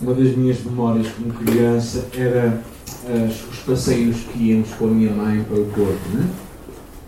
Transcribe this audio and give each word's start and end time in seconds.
uma 0.00 0.14
das 0.14 0.36
minhas 0.36 0.62
memórias 0.62 1.08
como 1.08 1.32
criança 1.32 2.06
era 2.16 2.62
as, 3.06 3.44
os 3.50 3.58
passeios 3.60 4.16
que 4.32 4.50
íamos 4.50 4.70
com 4.74 4.86
a 4.86 4.88
minha 4.88 5.12
mãe 5.12 5.42
para 5.44 5.58
o 5.58 5.64
Porto. 5.66 6.08
Né? 6.12 6.28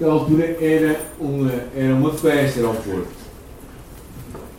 Naquela 0.00 0.12
altura 0.12 0.44
era 0.60 1.00
uma, 1.20 1.52
era 1.74 1.94
uma 1.94 2.12
festa, 2.12 2.60
era 2.60 2.68
o 2.68 2.74
Porto. 2.74 3.20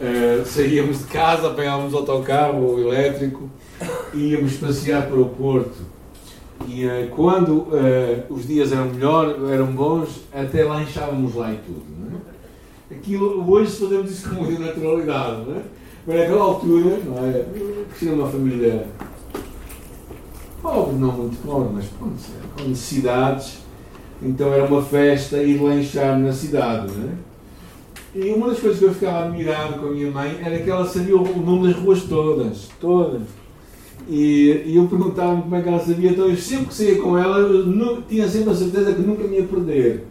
Uh, 0.02 0.46
saíamos 0.46 1.00
de 1.00 1.04
casa, 1.06 1.48
apanhávamos 1.48 1.94
autocarro 1.94 2.80
elétrico 2.80 3.50
e 4.14 4.32
íamos 4.32 4.54
passear 4.58 5.08
para 5.08 5.20
o 5.20 5.30
Porto. 5.30 5.78
E 6.68 6.86
uh, 6.86 7.08
quando 7.16 7.50
uh, 7.50 8.24
os 8.30 8.48
dias 8.48 8.72
eram 8.72 8.86
melhor, 8.86 9.36
eram 9.52 9.68
bons, 9.68 10.22
até 10.34 10.64
lanchávamos 10.64 11.36
lá 11.36 11.52
e 11.52 11.58
tudo. 11.58 11.84
Não 12.00 12.18
é? 12.18 12.96
Aquilo, 12.96 13.50
hoje 13.50 13.80
fazemos 13.80 14.12
isso 14.12 14.30
com 14.30 14.44
muita 14.44 14.60
naturalidade. 14.60 15.42
Não 15.48 15.56
é? 15.58 15.62
Mas 16.06 16.18
naquela 16.18 16.44
altura, 16.44 17.00
não 17.06 17.18
é? 17.18 17.46
cresci 17.90 18.06
numa 18.06 18.28
família 18.28 18.88
pobre, 20.62 20.96
não 20.96 21.12
muito 21.12 21.38
pobre, 21.46 21.70
mas 21.74 21.86
pronto, 21.86 22.16
com 22.58 22.70
necessidades. 22.70 23.60
Então 24.22 24.54
era 24.54 24.66
uma 24.66 24.82
festa 24.82 25.42
ir 25.42 25.62
lanchar 25.62 26.20
na 26.20 26.32
cidade. 26.32 26.92
Não 26.94 27.10
é? 27.10 27.14
E 28.14 28.34
uma 28.34 28.50
das 28.50 28.60
coisas 28.60 28.78
que 28.78 28.86
eu 28.86 28.94
ficava 28.94 29.26
admirado 29.26 29.80
com 29.80 29.88
a 29.88 29.92
minha 29.92 30.12
mãe 30.12 30.38
era 30.44 30.60
que 30.60 30.70
ela 30.70 30.86
sabia 30.86 31.16
o 31.16 31.42
nome 31.42 31.68
das 31.68 31.82
ruas 31.82 32.04
todas. 32.04 32.70
Todas. 32.80 33.22
E, 34.08 34.64
e 34.66 34.76
eu 34.76 34.88
perguntava-me 34.88 35.44
como 35.44 35.56
é 35.56 35.62
que 35.62 35.70
ela 35.70 35.80
sabia, 35.80 36.12
então 36.12 36.28
eu 36.28 36.36
sempre 36.36 36.66
que 36.66 36.74
saía 36.74 37.02
com 37.02 37.18
ela, 37.18 37.38
eu 37.38 38.02
tinha 38.02 38.28
sempre 38.28 38.52
a 38.52 38.56
certeza 38.56 38.94
que 38.94 39.02
nunca 39.02 39.24
me 39.24 39.38
ia 39.38 39.44
perder. 39.44 40.08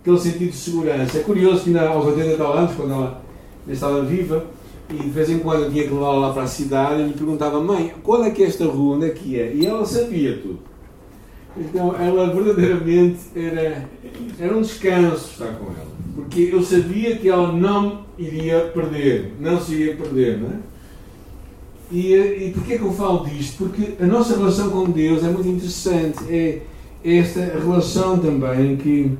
Aquele 0.00 0.18
sentido 0.18 0.50
de 0.50 0.56
segurança. 0.56 1.18
É 1.18 1.22
curioso 1.22 1.62
que 1.62 1.70
ainda 1.70 1.88
aos 1.88 2.04
80 2.04 2.36
tal 2.36 2.52
anos, 2.52 2.74
quando 2.76 2.92
ela 2.92 3.22
estava 3.66 4.02
viva, 4.02 4.44
e 4.90 4.94
de 4.94 5.10
vez 5.10 5.30
em 5.30 5.38
quando 5.38 5.64
eu 5.64 5.70
tinha 5.70 5.84
que 5.84 5.92
levá-la 5.92 6.28
lá 6.28 6.32
para 6.32 6.42
a 6.42 6.46
cidade, 6.46 7.02
e 7.02 7.06
me 7.06 7.12
perguntava, 7.12 7.60
mãe, 7.60 7.94
qual 8.02 8.24
é 8.24 8.30
que 8.30 8.42
é 8.42 8.46
esta 8.46 8.64
rua, 8.66 8.96
onde 8.96 9.06
é 9.06 9.10
que 9.10 9.38
é? 9.38 9.52
E 9.52 9.66
ela 9.66 9.84
sabia 9.84 10.38
tudo. 10.38 10.58
Então 11.56 11.94
ela 11.96 12.32
verdadeiramente 12.32 13.18
era, 13.34 13.88
era 14.38 14.56
um 14.56 14.60
descanso 14.60 15.30
estar 15.32 15.54
com 15.54 15.66
ela 15.66 15.96
porque 16.16 16.48
eu 16.50 16.62
sabia 16.62 17.14
que 17.16 17.28
ela 17.28 17.52
não 17.52 18.06
iria 18.18 18.70
perder, 18.74 19.34
não 19.38 19.60
se 19.60 19.74
iria 19.74 19.96
perder, 19.96 20.38
não 20.38 20.48
é? 20.48 20.58
E, 21.92 22.14
e 22.14 22.52
porquê 22.54 22.72
é 22.72 22.78
que 22.78 22.84
eu 22.84 22.92
falo 22.92 23.26
disto? 23.26 23.58
Porque 23.58 24.02
a 24.02 24.06
nossa 24.06 24.34
relação 24.34 24.70
com 24.70 24.90
Deus 24.90 25.22
é 25.22 25.28
muito 25.28 25.46
interessante. 25.46 26.18
É 26.28 26.62
esta 27.04 27.40
relação 27.40 28.18
também 28.18 28.76
que 28.76 29.12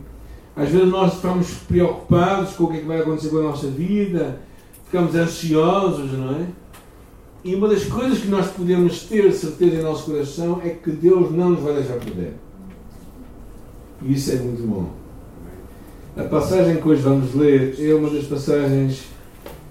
às 0.57 0.71
vezes 0.71 0.89
nós 0.89 1.15
ficamos 1.15 1.49
preocupados 1.69 2.55
com 2.55 2.65
o 2.65 2.71
que 2.71 2.79
é 2.79 2.81
que 2.81 2.87
vai 2.87 3.01
acontecer 3.01 3.29
com 3.29 3.39
a 3.39 3.43
nossa 3.43 3.69
vida, 3.69 4.41
ficamos 4.87 5.15
ansiosos, 5.15 6.13
não 6.13 6.31
é? 6.35 6.47
E 7.45 7.55
uma 7.55 7.69
das 7.69 7.85
coisas 7.85 8.19
que 8.19 8.29
nós 8.29 8.49
podemos 8.49 9.05
ter 9.05 9.33
certeza 9.33 9.77
em 9.77 9.83
nosso 9.83 10.11
coração 10.11 10.61
é 10.65 10.71
que 10.71 10.91
Deus 10.91 11.31
não 11.31 11.51
nos 11.51 11.61
vai 11.61 11.75
deixar 11.75 11.95
perder. 11.95 12.35
E 14.03 14.15
isso 14.15 14.33
é 14.33 14.37
muito 14.37 14.67
bom. 14.67 14.91
A 16.17 16.25
passagem 16.25 16.77
que 16.77 16.89
hoje 16.89 17.03
vamos 17.03 17.35
ler 17.35 17.77
é 17.79 17.95
uma 17.95 18.11
das 18.11 18.25
passagens 18.25 19.05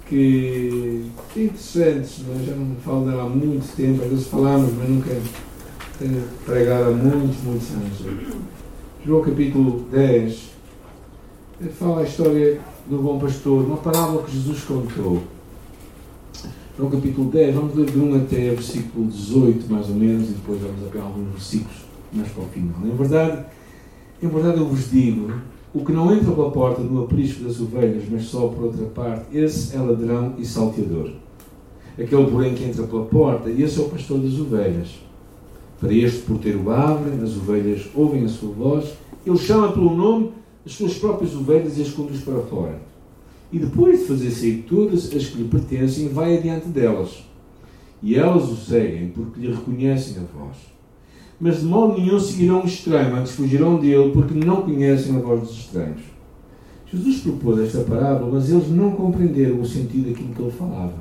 que, 0.07 1.05
interessantes, 1.35 2.19
mas 2.27 2.45
já 2.45 2.55
não 2.55 2.75
falo 2.77 3.09
dela 3.09 3.23
há 3.23 3.29
muito 3.29 3.75
tempo, 3.75 4.03
às 4.03 4.09
vezes 4.09 4.27
falamos, 4.27 4.71
mas 4.73 4.87
nunca 4.87 5.09
tenho 5.99 6.23
pregado 6.45 6.89
há 6.89 6.91
muitos, 6.91 7.43
muitos 7.43 7.71
anos. 7.71 8.37
João 9.05 9.21
capítulo 9.23 9.85
10 9.91 10.51
fala 11.77 12.01
a 12.01 12.03
história 12.03 12.59
do 12.87 12.99
bom 12.99 13.17
pastor, 13.17 13.65
uma 13.65 13.77
parábola 13.77 14.21
que 14.23 14.31
Jesus 14.31 14.63
contou. 14.63 15.23
João 16.77 16.91
capítulo 16.91 17.31
10, 17.31 17.55
vamos 17.55 17.75
ler 17.75 17.89
de 17.89 17.97
1 17.97 18.15
até 18.15 18.49
versículo 18.51 19.07
18, 19.07 19.71
mais 19.71 19.89
ou 19.89 19.95
menos, 19.95 20.29
e 20.29 20.33
depois 20.33 20.61
vamos 20.61 20.85
apelar 20.85 21.05
alguns 21.05 21.31
versículos 21.31 21.77
mais 22.13 22.29
para 22.29 22.43
o 22.43 22.47
final. 22.47 22.75
Em 22.83 22.95
verdade, 22.95 23.45
em 24.21 24.27
verdade 24.27 24.57
eu 24.59 24.67
vos 24.67 24.91
digo 24.91 25.33
o 25.73 25.83
que 25.83 25.91
não 25.91 26.13
entra 26.13 26.31
pela 26.31 26.51
porta 26.51 26.81
no 26.81 27.03
aprisco 27.03 27.43
das 27.43 27.59
ovelhas, 27.59 28.03
mas 28.09 28.25
só 28.25 28.47
por 28.49 28.65
outra 28.65 28.85
parte, 28.85 29.35
esse 29.35 29.75
é 29.75 29.79
ladrão 29.79 30.35
e 30.37 30.45
salteador. 30.45 31.11
Aquele, 31.99 32.29
porém, 32.29 32.53
que 32.53 32.65
entra 32.65 32.83
pela 32.83 33.05
porta, 33.05 33.49
esse 33.49 33.79
é 33.79 33.83
o 33.83 33.89
pastor 33.89 34.19
das 34.19 34.39
ovelhas. 34.39 34.99
Para 35.79 35.93
este 35.93 36.21
porteiro 36.21 36.69
abre, 36.69 37.11
as 37.23 37.35
ovelhas 37.35 37.87
ouvem 37.95 38.25
a 38.25 38.29
sua 38.29 38.51
voz, 38.51 38.93
ele 39.25 39.37
chama 39.37 39.71
pelo 39.71 39.95
nome 39.95 40.31
as 40.65 40.73
suas 40.73 40.95
próprias 40.95 41.35
ovelhas 41.35 41.77
e 41.77 41.81
as 41.81 41.89
conduz 41.89 42.21
para 42.21 42.41
fora. 42.41 42.79
E 43.51 43.59
depois 43.59 43.99
de 43.99 44.05
fazer 44.05 44.31
sair 44.31 44.65
todas 44.67 45.13
as 45.13 45.27
que 45.27 45.37
lhe 45.37 45.47
pertencem, 45.47 46.09
vai 46.09 46.37
adiante 46.37 46.67
delas. 46.67 47.23
E 48.01 48.15
elas 48.15 48.49
o 48.49 48.55
seguem, 48.55 49.09
porque 49.09 49.39
lhe 49.39 49.53
reconhecem 49.53 50.17
a 50.17 50.37
voz 50.37 50.75
mas 51.39 51.59
de 51.59 51.65
modo 51.65 51.99
nenhum 51.99 52.19
seguirão 52.19 52.63
o 52.63 52.65
estranho, 52.65 53.15
antes 53.15 53.33
fugirão 53.33 53.77
dele, 53.77 54.11
porque 54.11 54.33
não 54.33 54.61
conhecem 54.61 55.15
a 55.15 55.19
voz 55.19 55.41
dos 55.41 55.51
estranhos. 55.51 56.01
Jesus 56.91 57.19
propôs 57.19 57.59
esta 57.59 57.81
parábola, 57.81 58.31
mas 58.33 58.49
eles 58.49 58.69
não 58.69 58.91
compreenderam 58.91 59.59
o 59.59 59.65
sentido 59.65 60.09
daquilo 60.09 60.33
que 60.33 60.41
ele 60.41 60.51
falava. 60.51 60.93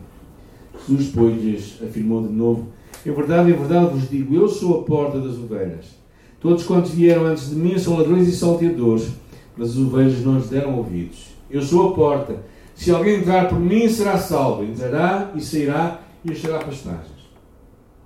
Jesus, 0.88 1.12
pois, 1.14 1.78
afirmou 1.82 2.26
de 2.26 2.32
novo: 2.32 2.68
Em 3.06 3.12
verdade, 3.12 3.50
em 3.50 3.54
verdade 3.54 3.94
vos 3.94 4.10
digo, 4.10 4.34
eu 4.34 4.48
sou 4.48 4.80
a 4.80 4.82
porta 4.82 5.20
das 5.20 5.38
ovelhas. 5.38 5.86
Todos 6.40 6.64
quantos 6.64 6.90
vieram 6.90 7.26
antes 7.26 7.50
de 7.50 7.56
mim 7.56 7.78
são 7.78 7.96
ladrões 7.96 8.28
e 8.28 8.32
salteadores, 8.32 9.08
mas 9.56 9.70
as 9.70 9.76
ovelhas 9.76 10.24
não 10.24 10.36
lhes 10.36 10.48
deram 10.48 10.76
ouvidos. 10.76 11.34
Eu 11.50 11.62
sou 11.62 11.90
a 11.90 11.94
porta. 11.94 12.42
Se 12.74 12.90
alguém 12.90 13.20
entrar 13.20 13.48
por 13.48 13.60
mim, 13.60 13.88
será 13.88 14.18
salvo. 14.18 14.64
Entrará 14.64 15.30
e 15.34 15.40
sairá 15.40 16.00
e 16.24 16.32
achará 16.32 16.58
pastagem. 16.58 17.14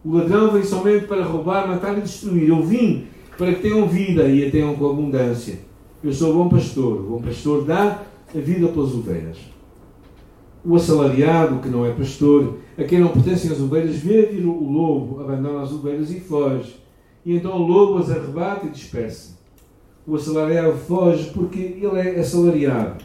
O 0.04 0.14
ladrão 0.14 0.52
vem 0.52 0.62
somente 0.62 1.06
para 1.06 1.24
roubar, 1.24 1.66
matar 1.66 1.96
e 1.98 2.02
destruir. 2.02 2.48
Eu 2.48 2.62
vim 2.62 3.06
para 3.36 3.52
que 3.54 3.62
tenham 3.62 3.88
vida 3.88 4.28
e 4.28 4.46
a 4.46 4.50
tenham 4.50 4.74
com 4.74 4.90
abundância. 4.90 5.58
Eu 6.02 6.12
sou 6.12 6.34
bom 6.34 6.48
pastor. 6.48 7.00
O 7.00 7.10
bom 7.10 7.22
pastor 7.22 7.64
dá 7.64 8.02
a 8.34 8.38
vida 8.38 8.68
pelas 8.68 8.94
ovelhas. 8.94 9.38
O 10.64 10.76
assalariado, 10.76 11.60
que 11.60 11.68
não 11.68 11.86
é 11.86 11.92
pastor, 11.92 12.58
a 12.76 12.84
quem 12.84 13.00
não 13.00 13.08
pertencem 13.08 13.50
as 13.50 13.60
ovelhas, 13.60 13.96
vê 13.96 14.22
vir 14.26 14.44
o 14.44 14.70
lobo, 14.70 15.20
abandona 15.20 15.62
as 15.62 15.72
ovelhas 15.72 16.10
e 16.10 16.20
foge. 16.20 16.76
E 17.24 17.34
então 17.36 17.52
o 17.52 17.66
lobo 17.66 17.98
as 17.98 18.10
arrebata 18.10 18.66
e 18.66 18.70
dispersa. 18.70 19.37
O 20.08 20.14
assalariado 20.14 20.72
foge 20.72 21.30
porque 21.34 21.58
ele 21.58 22.00
é 22.00 22.18
assalariado 22.18 23.04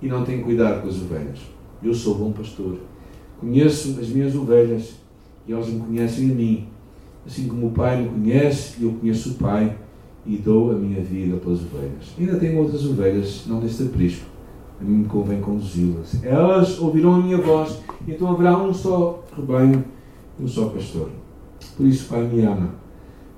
e 0.00 0.06
não 0.06 0.24
tem 0.24 0.40
cuidado 0.40 0.82
com 0.82 0.88
as 0.88 0.94
ovelhas. 0.94 1.40
Eu 1.82 1.92
sou 1.92 2.14
bom 2.14 2.30
pastor. 2.30 2.76
Conheço 3.40 3.98
as 4.00 4.08
minhas 4.10 4.36
ovelhas 4.36 5.00
e 5.48 5.52
eles 5.52 5.66
me 5.66 5.80
conhecem 5.80 6.30
a 6.30 6.34
mim. 6.34 6.68
Assim 7.26 7.48
como 7.48 7.66
o 7.66 7.70
Pai 7.72 8.02
me 8.02 8.08
conhece, 8.10 8.80
eu 8.80 8.92
conheço 8.92 9.30
o 9.30 9.34
Pai 9.34 9.76
e 10.24 10.36
dou 10.36 10.70
a 10.70 10.74
minha 10.74 11.00
vida 11.02 11.38
pelas 11.38 11.58
ovelhas. 11.58 12.14
Ainda 12.16 12.38
tenho 12.38 12.58
outras 12.58 12.86
ovelhas, 12.86 13.42
não 13.48 13.58
deste 13.58 13.82
aprisco. 13.82 14.26
A 14.80 14.84
mim 14.84 14.98
me 14.98 15.04
convém 15.06 15.40
conduzi-las. 15.40 16.22
Elas 16.22 16.78
ouvirão 16.78 17.16
a 17.16 17.18
minha 17.20 17.38
voz, 17.38 17.80
então 18.06 18.30
haverá 18.30 18.56
um 18.56 18.72
só 18.72 19.24
rebanho 19.36 19.84
e 20.38 20.44
um 20.44 20.46
só 20.46 20.66
pastor. 20.68 21.10
Por 21.76 21.84
isso, 21.84 22.08
Pai 22.08 22.22
me 22.22 22.44
ama, 22.44 22.76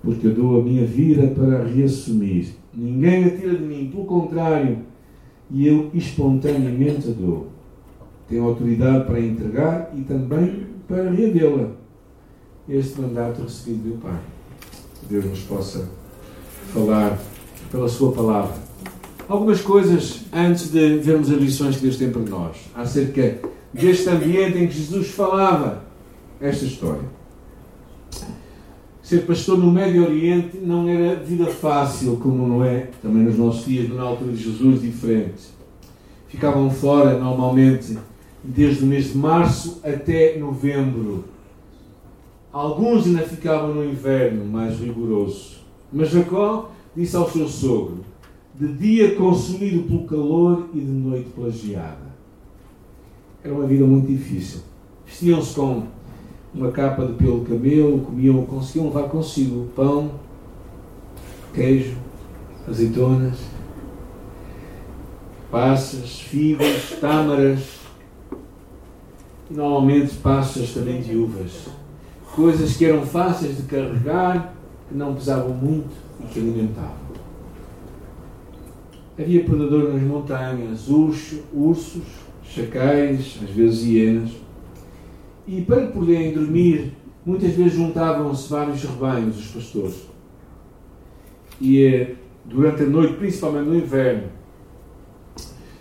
porque 0.03 0.27
eu 0.27 0.35
dou 0.35 0.61
a 0.61 0.63
minha 0.63 0.85
vida 0.85 1.29
para 1.29 1.65
reassumir. 1.65 2.60
Ninguém 2.73 3.25
a 3.25 3.31
tira 3.37 3.55
de 3.57 3.65
mim, 3.65 3.91
pelo 3.91 4.05
contrário, 4.05 4.79
e 5.51 5.67
eu 5.67 5.91
espontaneamente 5.93 7.09
a 7.09 7.13
dou. 7.13 7.49
Tenho 8.29 8.45
autoridade 8.45 9.05
para 9.07 9.21
entregar 9.21 9.91
e 9.97 10.03
também 10.03 10.67
para 10.87 11.11
reavê-la 11.11 11.71
este 12.69 13.01
mandato 13.01 13.43
recebido 13.43 13.91
do 13.91 14.01
Pai. 14.01 14.19
Deus 15.09 15.25
nos 15.25 15.41
possa 15.41 15.89
falar 16.73 17.19
pela 17.71 17.89
Sua 17.89 18.13
palavra. 18.13 18.55
Algumas 19.29 19.61
coisas 19.61 20.25
antes 20.33 20.71
de 20.71 20.99
vermos 20.99 21.31
as 21.31 21.39
lições 21.39 21.77
que 21.77 21.83
Deus 21.83 21.97
tem 21.97 22.11
para 22.11 22.23
nós, 22.23 22.57
acerca 22.75 23.41
deste 23.73 24.09
ambiente 24.09 24.59
em 24.59 24.67
que 24.69 24.75
Jesus 24.75 25.09
falava 25.09 25.85
esta 26.41 26.65
história. 26.65 27.20
Ser 29.11 29.27
pastor 29.27 29.59
no 29.59 29.73
Médio 29.73 30.05
Oriente 30.05 30.59
não 30.59 30.89
era 30.89 31.17
vida 31.17 31.47
fácil, 31.47 32.17
como 32.19 32.47
não 32.47 32.65
é 32.65 32.91
também 33.03 33.25
nos 33.25 33.37
nossos 33.37 33.67
dias, 33.67 33.89
na 33.89 34.05
altura 34.05 34.31
de 34.31 34.41
Jesus, 34.41 34.83
diferente. 34.83 35.49
Ficavam 36.29 36.71
fora, 36.71 37.19
normalmente, 37.19 37.99
desde 38.45 38.85
o 38.85 38.87
mês 38.87 39.13
de 39.13 39.19
março 39.19 39.81
até 39.83 40.39
novembro 40.39 41.25
Alguns 42.53 43.05
ainda 43.05 43.23
ficavam 43.23 43.75
no 43.75 43.85
inverno 43.85 44.45
mais 44.45 44.79
rigoroso. 44.79 45.57
Mas 45.93 46.11
Jacó 46.11 46.71
disse 46.95 47.17
ao 47.17 47.29
seu 47.29 47.49
sogro: 47.49 48.05
De 48.55 48.73
dia 48.75 49.17
consumido 49.17 49.89
pelo 49.89 50.05
calor 50.05 50.69
e 50.73 50.79
de 50.79 50.87
noite 50.87 51.31
pela 51.31 51.51
geada. 51.51 52.15
Era 53.43 53.53
uma 53.53 53.67
vida 53.67 53.85
muito 53.85 54.07
difícil. 54.07 54.61
Vestiam-se 55.05 55.53
com 55.53 55.89
uma 56.55 56.71
capa 56.71 57.07
de 57.07 57.13
pelo 57.15 57.45
camelo, 57.45 58.01
comiam, 58.01 58.45
conseguiam 58.45 58.87
levar 58.87 59.09
consigo 59.09 59.69
pão, 59.75 60.13
queijo, 61.55 61.97
azeitonas, 62.69 63.39
passas, 65.51 66.21
figos, 66.21 66.97
tâmaras 67.01 67.81
e 69.51 69.55
normalmente 69.55 70.15
passas 70.17 70.73
também 70.73 71.01
de 71.01 71.17
uvas 71.17 71.81
coisas 72.35 72.77
que 72.77 72.85
eram 72.85 73.05
fáceis 73.05 73.57
de 73.57 73.63
carregar, 73.65 74.55
que 74.89 74.95
não 74.95 75.15
pesavam 75.15 75.55
muito 75.55 75.91
e 76.21 76.27
que 76.27 76.39
alimentavam. 76.39 77.11
Havia 79.19 79.45
predadores 79.45 79.93
nas 79.93 80.03
montanhas, 80.03 80.89
urso, 80.89 81.43
ursos, 81.53 82.03
chacais, 82.45 83.39
às 83.43 83.51
vezes 83.51 83.85
hienas. 83.85 84.31
E 85.47 85.63
para 85.63 85.87
poderem 85.89 86.33
dormir, 86.33 86.93
muitas 87.25 87.53
vezes 87.53 87.75
juntavam-se 87.75 88.49
vários 88.49 88.83
rebanhos, 88.83 89.39
os 89.39 89.47
pastores. 89.49 90.07
E 91.61 91.85
eh, 91.85 92.15
durante 92.45 92.83
a 92.83 92.87
noite, 92.87 93.15
principalmente 93.15 93.69
no 93.69 93.77
inverno, 93.77 94.29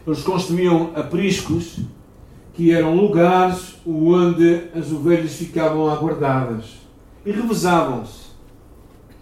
eles 0.06 0.24
construíam 0.24 0.92
apriscos 0.96 1.80
que 2.54 2.72
eram 2.72 2.96
lugares 2.96 3.76
onde 3.86 4.64
as 4.76 4.92
ovelhas 4.92 5.36
ficavam 5.36 5.90
aguardadas 5.90 6.80
e 7.26 7.32
revezavam-se 7.32 8.30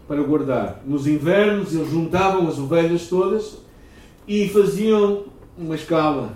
para 0.07 0.23
guardar. 0.23 0.81
Nos 0.85 1.05
invernos, 1.05 1.75
eles 1.75 1.89
juntavam 1.89 2.47
as 2.47 2.57
ovelhas 2.57 3.07
todas 3.07 3.57
e 4.27 4.47
faziam 4.49 5.25
uma 5.57 5.75
escala. 5.75 6.33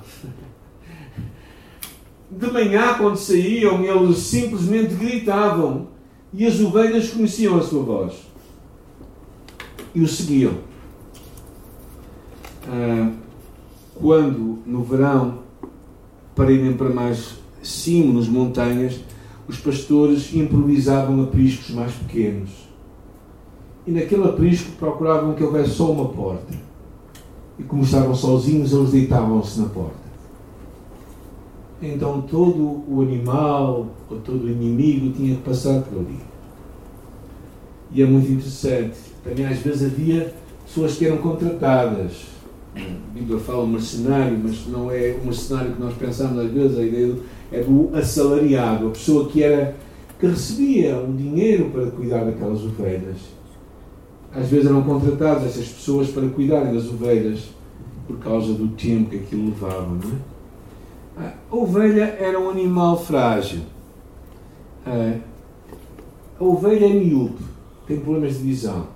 De 2.31 2.49
manhã, 2.49 2.93
quando 2.97 3.17
saíam, 3.17 3.83
eles 3.83 4.19
simplesmente 4.19 4.93
gritavam 4.93 5.87
e 6.33 6.47
as 6.47 6.61
ovelhas 6.61 7.09
conheciam 7.09 7.57
a 7.57 7.61
sua 7.61 7.83
voz 7.83 8.13
e 9.93 10.01
o 10.01 10.07
seguiam. 10.07 10.53
Ah, 12.67 13.11
quando 13.95 14.59
no 14.65 14.81
verão, 14.83 15.39
para 16.33 16.51
irem 16.51 16.73
para 16.73 16.89
mais 16.89 17.35
cima, 17.61 18.13
nas 18.13 18.29
montanhas, 18.29 19.01
os 19.47 19.57
pastores 19.57 20.33
improvisavam 20.33 21.21
apriscos 21.23 21.75
mais 21.75 21.91
pequenos. 21.93 22.49
E 23.85 23.91
naquele 23.91 24.23
aprisco 24.23 24.71
procuravam 24.73 25.33
que 25.33 25.43
houvesse 25.43 25.71
só 25.71 25.91
uma 25.91 26.07
porta. 26.07 26.53
E 27.59 27.63
como 27.63 27.83
estavam 27.83 28.15
sozinhos, 28.15 28.71
eles 28.71 28.91
deitavam-se 28.91 29.59
na 29.59 29.67
porta. 29.67 30.00
Então 31.81 32.21
todo 32.21 32.83
o 32.87 33.01
animal 33.01 33.87
ou 34.09 34.19
todo 34.19 34.43
o 34.45 34.49
inimigo 34.49 35.11
tinha 35.13 35.35
que 35.35 35.41
passar 35.41 35.81
por 35.81 35.99
ali. 35.99 36.19
E 37.93 38.01
é 38.01 38.05
muito 38.05 38.31
interessante. 38.31 38.97
Também 39.23 39.45
às 39.45 39.57
vezes 39.59 39.91
havia 39.91 40.33
pessoas 40.65 40.95
que 40.95 41.05
eram 41.05 41.17
contratadas 41.17 42.31
a 42.75 43.13
Bíblia 43.13 43.37
fala 43.37 43.67
mercenário, 43.67 44.39
mas 44.41 44.65
não 44.67 44.89
é 44.89 45.17
o 45.21 45.25
mercenário 45.25 45.73
que 45.73 45.81
nós 45.81 45.93
pensamos 45.95 46.39
às 46.39 46.51
vezes, 46.51 46.77
a 46.77 46.83
ideia 46.83 47.15
é 47.51 47.61
do 47.61 47.89
assalariado, 47.93 48.87
a 48.87 48.91
pessoa 48.91 49.27
que 49.27 49.43
era 49.43 49.75
que 50.17 50.27
recebia 50.27 50.97
um 50.97 51.15
dinheiro 51.15 51.69
para 51.71 51.87
cuidar 51.87 52.23
daquelas 52.23 52.63
ovelhas. 52.63 53.17
Às 54.33 54.47
vezes 54.47 54.67
eram 54.67 54.83
contratadas 54.83 55.47
essas 55.47 55.67
pessoas 55.67 56.09
para 56.09 56.27
cuidarem 56.29 56.73
das 56.73 56.85
ovelhas 56.85 57.49
por 58.07 58.17
causa 58.19 58.53
do 58.53 58.67
tempo 58.69 59.09
que 59.09 59.17
aquilo 59.17 59.49
levava. 59.49 59.87
Não 59.87 60.11
é? 60.11 60.30
A 61.17 61.55
ovelha 61.55 62.15
era 62.19 62.39
um 62.39 62.49
animal 62.49 63.03
frágil. 63.03 63.61
A 64.85 66.43
ovelha 66.43 66.85
é 66.85 66.93
miúpe, 66.93 67.43
tem 67.87 67.99
problemas 67.99 68.37
de 68.37 68.43
visão 68.43 68.87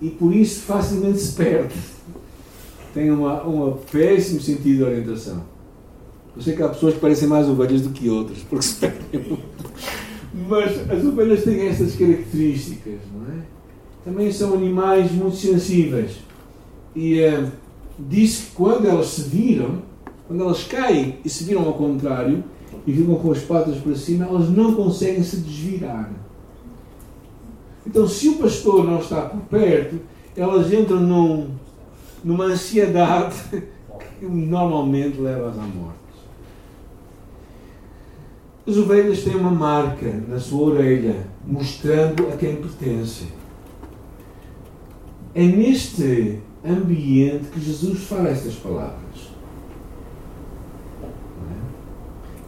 e 0.00 0.10
por 0.10 0.34
isso 0.34 0.62
facilmente 0.62 1.18
se 1.18 1.34
perde 1.34 1.74
tem 2.94 3.10
uma, 3.10 3.44
um 3.46 3.76
péssimo 3.90 4.40
sentido 4.40 4.76
de 4.76 4.84
orientação. 4.84 5.42
Eu 6.36 6.42
sei 6.42 6.54
que 6.54 6.62
há 6.62 6.68
pessoas 6.68 6.94
que 6.94 7.00
parecem 7.00 7.26
mais 7.26 7.48
ovelhas 7.48 7.82
do 7.82 7.90
que 7.90 8.08
outras, 8.08 8.38
porque 8.38 8.64
se 8.64 8.76
perdem 8.76 9.38
Mas 10.48 10.90
as 10.90 11.04
ovelhas 11.04 11.42
têm 11.42 11.66
estas 11.66 11.96
características, 11.96 13.00
não 13.12 13.34
é? 13.34 13.40
Também 14.04 14.32
são 14.32 14.54
animais 14.54 15.10
muito 15.10 15.36
sensíveis. 15.36 16.18
E 16.94 17.20
uh, 17.20 17.50
diz 17.98 18.36
que 18.36 18.50
quando 18.54 18.86
elas 18.86 19.08
se 19.08 19.22
viram, 19.22 19.82
quando 20.26 20.42
elas 20.42 20.64
caem 20.64 21.18
e 21.24 21.28
se 21.28 21.44
viram 21.44 21.64
ao 21.64 21.74
contrário, 21.74 22.42
e 22.86 22.92
ficam 22.92 23.14
com 23.16 23.32
as 23.32 23.40
patas 23.40 23.76
para 23.78 23.94
cima, 23.94 24.26
elas 24.26 24.50
não 24.50 24.74
conseguem 24.74 25.22
se 25.22 25.38
desvirar. 25.38 26.10
Então, 27.86 28.06
se 28.08 28.28
o 28.28 28.36
pastor 28.36 28.84
não 28.84 28.98
está 28.98 29.22
por 29.22 29.40
perto, 29.42 30.00
elas 30.36 30.72
entram 30.72 31.00
num 31.00 31.50
numa 32.24 32.46
ansiedade 32.46 33.36
que 34.18 34.24
normalmente 34.24 35.20
leva-as 35.20 35.58
à 35.58 35.62
morte. 35.62 35.98
As 38.66 38.78
ovelhas 38.78 39.22
têm 39.22 39.36
uma 39.36 39.50
marca 39.50 40.10
na 40.26 40.40
sua 40.40 40.72
orelha, 40.72 41.26
mostrando 41.46 42.26
a 42.28 42.36
quem 42.36 42.56
pertencem. 42.56 43.28
É 45.34 45.42
neste 45.42 46.40
ambiente 46.64 47.50
que 47.52 47.60
Jesus 47.60 48.04
fala 48.04 48.30
estas 48.30 48.54
palavras. 48.54 49.33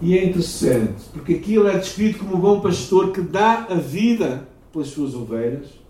E 0.00 0.16
é 0.16 0.24
interessante, 0.24 1.04
porque 1.12 1.34
aqui 1.34 1.54
ele 1.54 1.68
é 1.68 1.78
descrito 1.78 2.18
como 2.18 2.36
um 2.36 2.40
bom 2.40 2.60
pastor 2.60 3.12
que 3.12 3.20
dá 3.20 3.66
a 3.70 3.74
vida 3.74 4.46
pelas 4.72 4.88
suas 4.88 5.14
ovelhas 5.14 5.86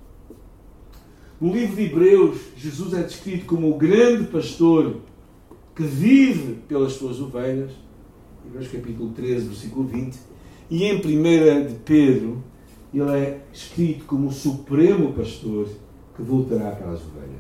no 1.39 1.53
livro 1.53 1.77
de 1.77 1.83
Hebreus, 1.83 2.39
Jesus 2.57 2.95
é 2.95 3.03
descrito 3.03 3.45
como 3.45 3.71
o 3.71 3.77
grande 3.77 4.25
pastor 4.25 4.97
que 5.75 5.83
vive 5.83 6.55
pelas 6.67 6.95
suas 6.95 7.21
ovelhas. 7.21 7.73
Hebreus 8.47 8.69
capítulo 8.69 9.11
13, 9.11 9.49
versículo 9.49 9.87
20. 9.87 10.17
E 10.71 10.85
em 10.85 10.97
1 10.97 11.67
de 11.67 11.75
Pedro, 11.85 12.43
ele 12.93 13.11
é 13.11 13.43
escrito 13.53 14.07
como 14.07 14.29
o 14.29 14.33
supremo 14.33 15.13
pastor 15.13 15.69
que 16.17 16.23
voltará 16.23 16.71
aquelas 16.71 17.03
ovelhas. 17.03 17.37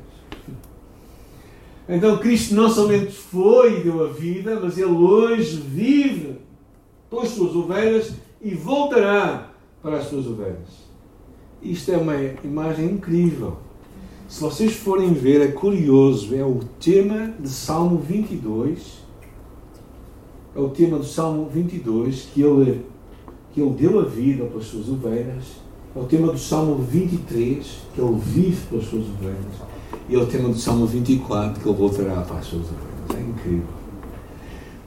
Então 1.89 2.19
Cristo 2.19 2.55
não 2.55 2.69
somente 2.69 3.13
foi 3.13 3.81
e 3.81 3.83
deu 3.83 4.05
a 4.05 4.09
vida, 4.09 4.61
mas 4.61 4.77
ele 4.77 4.91
hoje 4.91 5.57
vive 5.57 6.35
pelas 7.17 7.31
suas 7.31 7.57
ovelhas 7.57 8.13
e 8.43 8.55
voltará 8.55 9.51
para 9.83 9.99
as 9.99 10.07
suas 10.07 10.27
ovelhas. 10.27 10.87
Isto 11.63 11.93
é 11.93 11.97
uma 11.97 12.15
imagem 12.45 12.91
incrível. 12.93 13.57
Se 14.29 14.41
vocês 14.41 14.75
forem 14.75 15.15
ver, 15.15 15.41
é 15.41 15.49
curioso, 15.49 16.35
é 16.35 16.45
o 16.45 16.61
tema 16.79 17.33
de 17.41 17.49
Salmo 17.49 17.99
22. 17.99 19.07
É 20.55 20.61
o 20.61 20.69
tema 20.69 20.99
do 20.99 21.05
Salmo 21.05 21.49
22 21.49 22.29
que 22.35 22.43
ele, 22.43 22.85
que 23.53 23.61
ele 23.61 23.71
deu 23.71 24.01
a 24.01 24.05
vida 24.05 24.45
pelas 24.45 24.67
suas 24.67 24.89
ovelhas. 24.89 25.45
É 25.95 25.99
o 25.99 26.05
tema 26.05 26.31
do 26.31 26.39
Salmo 26.39 26.77
23 26.77 27.67
que 27.95 28.01
ele 28.01 28.19
vive 28.19 28.67
pelas 28.67 28.85
suas 28.85 29.05
ovelhas. 29.05 29.55
E 30.09 30.15
é 30.15 30.19
o 30.19 30.27
tema 30.27 30.51
do 30.51 30.59
Salmo 30.59 30.87
24 30.87 31.63
que 31.63 31.69
ele 31.69 31.79
voltará 31.79 32.21
para 32.23 32.37
as 32.37 32.47
suas 32.47 32.65
ovelhas. 32.67 33.17
É 33.17 33.21
incrível. 33.21 33.86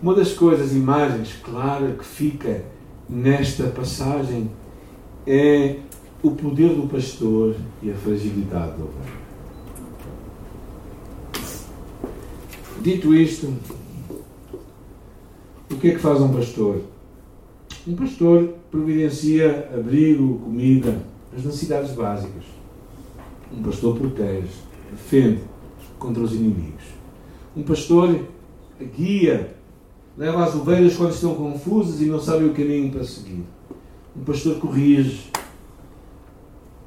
Uma 0.02 0.16
das 0.16 0.32
coisas, 0.32 0.74
imagens 0.74 1.34
claras 1.44 1.98
que 1.98 2.06
fica 2.06 2.64
nesta 3.10 3.66
passagem 3.68 4.50
é 5.28 5.76
o 6.24 6.32
poder 6.32 6.74
do 6.74 6.88
pastor 6.88 7.54
e 7.84 7.92
a 7.92 7.96
fragilidade 7.96 8.78
da 8.78 8.84
ovelha. 8.86 9.20
Dito 12.82 13.14
isto, 13.14 13.54
o 15.70 15.76
que 15.76 15.90
é 15.90 15.96
que 15.96 16.00
faz 16.00 16.22
um 16.22 16.34
pastor? 16.34 16.82
Um 17.86 17.94
pastor 17.94 18.54
providencia 18.72 19.70
abrigo, 19.74 20.40
comida, 20.40 20.98
as 21.36 21.44
necessidades 21.44 21.92
básicas. 21.92 22.44
Um 23.52 23.62
pastor 23.62 23.98
protege, 23.98 24.48
defende 24.92 25.42
contra 25.98 26.24
os 26.24 26.34
inimigos. 26.34 26.86
Um 27.54 27.64
pastor 27.64 28.18
guia, 28.96 29.59
leva 30.20 30.44
as 30.44 30.54
ovelhas 30.54 30.98
quando 30.98 31.14
estão 31.14 31.34
confusas 31.34 32.02
e 32.02 32.06
não 32.08 32.20
sabem 32.20 32.50
o 32.50 32.54
caminho 32.54 32.92
para 32.92 33.06
seguir. 33.06 33.46
Um 34.14 34.24
pastor 34.26 34.58
corrige. 34.58 35.32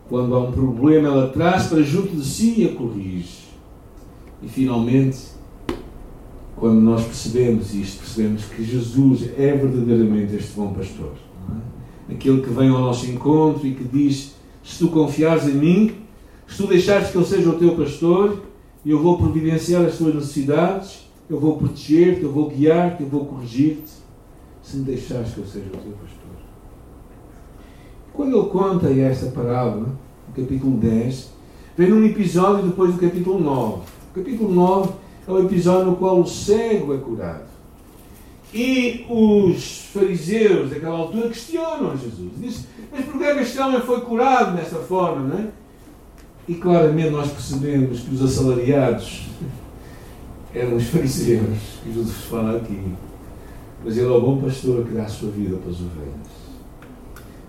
Quando 0.07 0.35
há 0.35 0.41
um 0.41 0.53
problema, 0.53 1.09
ela 1.09 1.29
traz 1.29 1.69
para 1.69 1.81
junto 1.81 2.15
de 2.15 2.23
si 2.23 2.61
e 2.61 2.65
a 2.67 2.75
corrige. 2.75 3.39
E 4.43 4.49
finalmente, 4.49 5.19
quando 6.57 6.79
nós 6.79 7.05
percebemos 7.05 7.75
isto, 7.75 8.01
percebemos 8.01 8.45
que 8.45 8.63
Jesus 8.63 9.31
é 9.39 9.57
verdadeiramente 9.57 10.37
este 10.37 10.53
bom 10.53 10.75
pastor. 10.75 11.15
É? 12.09 12.13
Aquele 12.13 12.43
que 12.43 12.51
vem 12.51 12.69
ao 12.69 12.81
nosso 12.83 13.07
encontro 13.07 13.67
e 13.67 13.75
que 13.75 13.85
diz: 13.85 14.35
Se 14.63 14.79
tu 14.79 14.89
confiares 14.89 15.49
em 15.49 15.55
mim, 15.55 15.95
se 16.47 16.59
tu 16.59 16.67
deixares 16.67 17.09
que 17.09 17.17
eu 17.17 17.25
seja 17.25 17.49
o 17.49 17.59
teu 17.59 17.75
pastor, 17.77 18.43
eu 18.85 19.03
vou 19.03 19.17
providenciar 19.17 19.87
as 19.87 19.97
tuas 19.97 20.15
necessidades, 20.15 21.02
eu 21.29 21.39
vou 21.39 21.57
proteger-te, 21.57 22.23
eu 22.23 22.33
vou 22.33 22.49
guiar-te, 22.49 23.03
eu 23.03 23.09
vou 23.09 23.25
corrigir-te, 23.25 23.91
se 24.63 24.77
me 24.77 24.85
deixares 24.85 25.33
que 25.33 25.39
eu 25.39 25.47
seja 25.47 25.67
o 25.67 25.71
teu 25.71 25.93
pastor. 25.93 26.23
Quando 28.13 28.37
ele 28.37 28.49
conta 28.49 28.91
esta 28.91 29.27
parábola, 29.27 29.89
no 30.29 30.35
capítulo 30.35 30.77
10, 30.77 31.31
vem 31.77 31.89
num 31.89 32.05
episódio 32.05 32.69
depois 32.69 32.95
do 32.95 33.01
capítulo 33.01 33.41
9. 33.41 33.83
O 34.11 34.15
capítulo 34.15 34.55
9 34.55 34.93
é 35.27 35.31
o 35.31 35.39
episódio 35.47 35.87
no 35.87 35.97
qual 35.97 36.21
o 36.21 36.27
cego 36.27 36.95
é 36.95 36.99
curado. 36.99 37.53
E 38.53 39.07
os 39.09 39.87
fariseus 39.93 40.71
daquela 40.71 40.99
altura 40.99 41.29
questionam 41.29 41.97
Jesus. 41.97 42.33
Dizem, 42.37 42.67
mas 42.91 43.05
por 43.07 43.19
que 43.19 43.25
é 43.25 43.35
que 43.35 43.41
este 43.41 43.59
homem 43.59 43.81
foi 43.81 44.03
curado 44.03 44.55
dessa 44.57 44.77
forma, 44.77 45.27
não 45.27 45.39
é? 45.39 45.49
E 46.47 46.55
claramente 46.55 47.11
nós 47.11 47.31
percebemos 47.31 48.01
que 48.01 48.15
os 48.15 48.23
assalariados 48.23 49.27
eram 50.55 50.77
os 50.77 50.85
fariseus 50.85 51.59
que 51.83 51.93
Jesus 51.93 52.25
fala 52.25 52.59
aqui. 52.59 52.81
Mas 53.85 53.97
ele 53.97 54.07
é 54.07 54.11
o 54.11 54.21
bom 54.21 54.41
pastor 54.41 54.85
que 54.85 54.95
dá 54.95 55.05
a 55.05 55.09
sua 55.09 55.31
vida 55.31 55.57
para 55.57 55.71
as 55.71 55.81
ovelhas. 55.81 56.43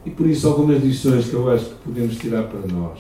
E 0.06 0.10
por 0.10 0.28
isso 0.28 0.48
algumas 0.48 0.84
lições 0.84 1.30
que 1.30 1.34
eu 1.34 1.50
acho 1.50 1.66
que 1.66 1.76
podemos 1.84 2.16
tirar 2.18 2.44
para 2.44 2.68
nós. 2.68 3.00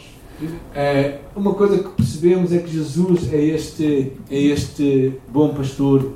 É, 0.74 1.20
uma 1.36 1.54
coisa 1.54 1.80
que 1.80 1.90
percebemos 1.90 2.52
é 2.52 2.60
que 2.60 2.72
Jesus 2.72 3.32
é 3.32 3.42
este, 3.42 4.14
é 4.30 4.38
este 4.38 5.14
bom 5.32 5.54
pastor 5.54 6.14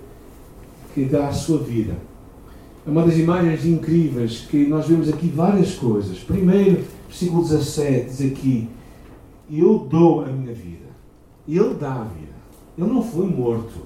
que 0.93 1.05
dá 1.05 1.27
a 1.27 1.33
sua 1.33 1.59
vida. 1.59 1.95
É 2.85 2.89
uma 2.89 3.03
das 3.03 3.17
imagens 3.17 3.65
incríveis 3.65 4.47
que 4.49 4.65
nós 4.65 4.87
vemos 4.87 5.09
aqui 5.09 5.27
várias 5.27 5.75
coisas. 5.75 6.19
Primeiro, 6.19 6.83
versículo 7.07 7.43
17 7.43 8.09
diz 8.09 8.31
aqui: 8.31 8.69
Eu 9.51 9.79
dou 9.79 10.23
a 10.23 10.27
minha 10.27 10.53
vida. 10.53 10.87
Ele 11.47 11.73
dá 11.79 11.93
a 11.93 12.03
vida. 12.03 12.26
Ele 12.77 12.87
não 12.87 13.01
foi 13.01 13.25
morto. 13.27 13.81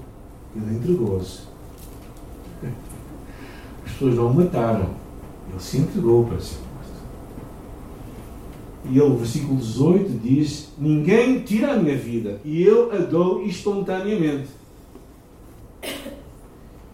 Ele 0.56 0.76
entregou-se. 0.76 1.42
As 3.86 3.92
pessoas 3.94 4.16
não 4.16 4.28
o 4.28 4.34
mataram. 4.34 4.90
Ele 5.50 5.60
se 5.60 5.78
entregou 5.78 6.26
para 6.26 6.40
ser 6.40 6.58
morto. 6.58 6.72
E 8.90 8.98
ele, 8.98 9.16
versículo 9.16 9.58
18, 9.58 10.20
diz: 10.20 10.70
Ninguém 10.78 11.40
tira 11.42 11.74
a 11.74 11.78
minha 11.78 11.98
vida, 11.98 12.42
e 12.44 12.62
eu 12.64 12.92
a 12.92 12.98
dou 12.98 13.44
espontaneamente. 13.44 14.50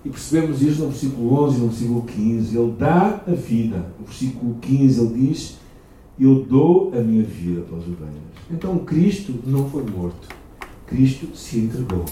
E 0.06 0.10
percebemos 0.10 0.62
isso 0.62 0.84
no 0.84 0.90
versículo 0.90 1.44
11 1.44 1.58
e 1.58 1.60
no 1.60 1.68
versículo 1.68 2.02
15. 2.04 2.58
Ele 2.58 2.76
dá 2.78 3.24
a 3.28 3.32
vida. 3.32 3.92
No 4.00 4.06
versículo 4.06 4.56
15 4.62 5.02
ele 5.02 5.28
diz: 5.28 5.58
Eu 6.20 6.44
dou 6.44 6.92
a 6.96 7.02
minha 7.02 7.24
vida 7.24 7.62
para 7.62 7.78
as 7.78 7.84
ovelhas. 7.84 8.16
Então 8.50 8.78
Cristo 8.80 9.34
não 9.46 9.70
foi 9.70 9.84
morto. 9.84 10.28
Cristo 10.88 11.36
se 11.36 11.60
entregou. 11.60 12.06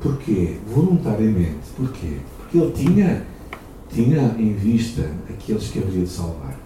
Porquê? 0.00 0.58
Voluntariamente. 0.68 1.68
Porquê? 1.76 2.18
Porque 2.38 2.58
ele 2.58 2.72
tinha, 2.72 3.26
tinha 3.90 4.34
em 4.38 4.52
vista 4.54 5.10
aqueles 5.28 5.70
que 5.70 5.78
haveria 5.78 6.04
de 6.04 6.10
salvar. 6.10 6.58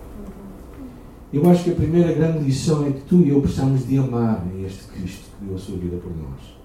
Eu 1.32 1.48
acho 1.50 1.64
que 1.64 1.70
a 1.70 1.74
primeira 1.74 2.12
grande 2.12 2.44
lição 2.44 2.86
é 2.86 2.90
que 2.90 3.00
tu 3.02 3.16
e 3.16 3.28
eu 3.28 3.40
precisamos 3.40 3.86
de 3.86 3.98
amar 3.98 4.44
este 4.64 4.84
Cristo 4.84 5.24
que 5.38 5.44
deu 5.44 5.56
a 5.56 5.58
sua 5.58 5.76
vida 5.76 5.96
por 5.98 6.10
nós. 6.16 6.58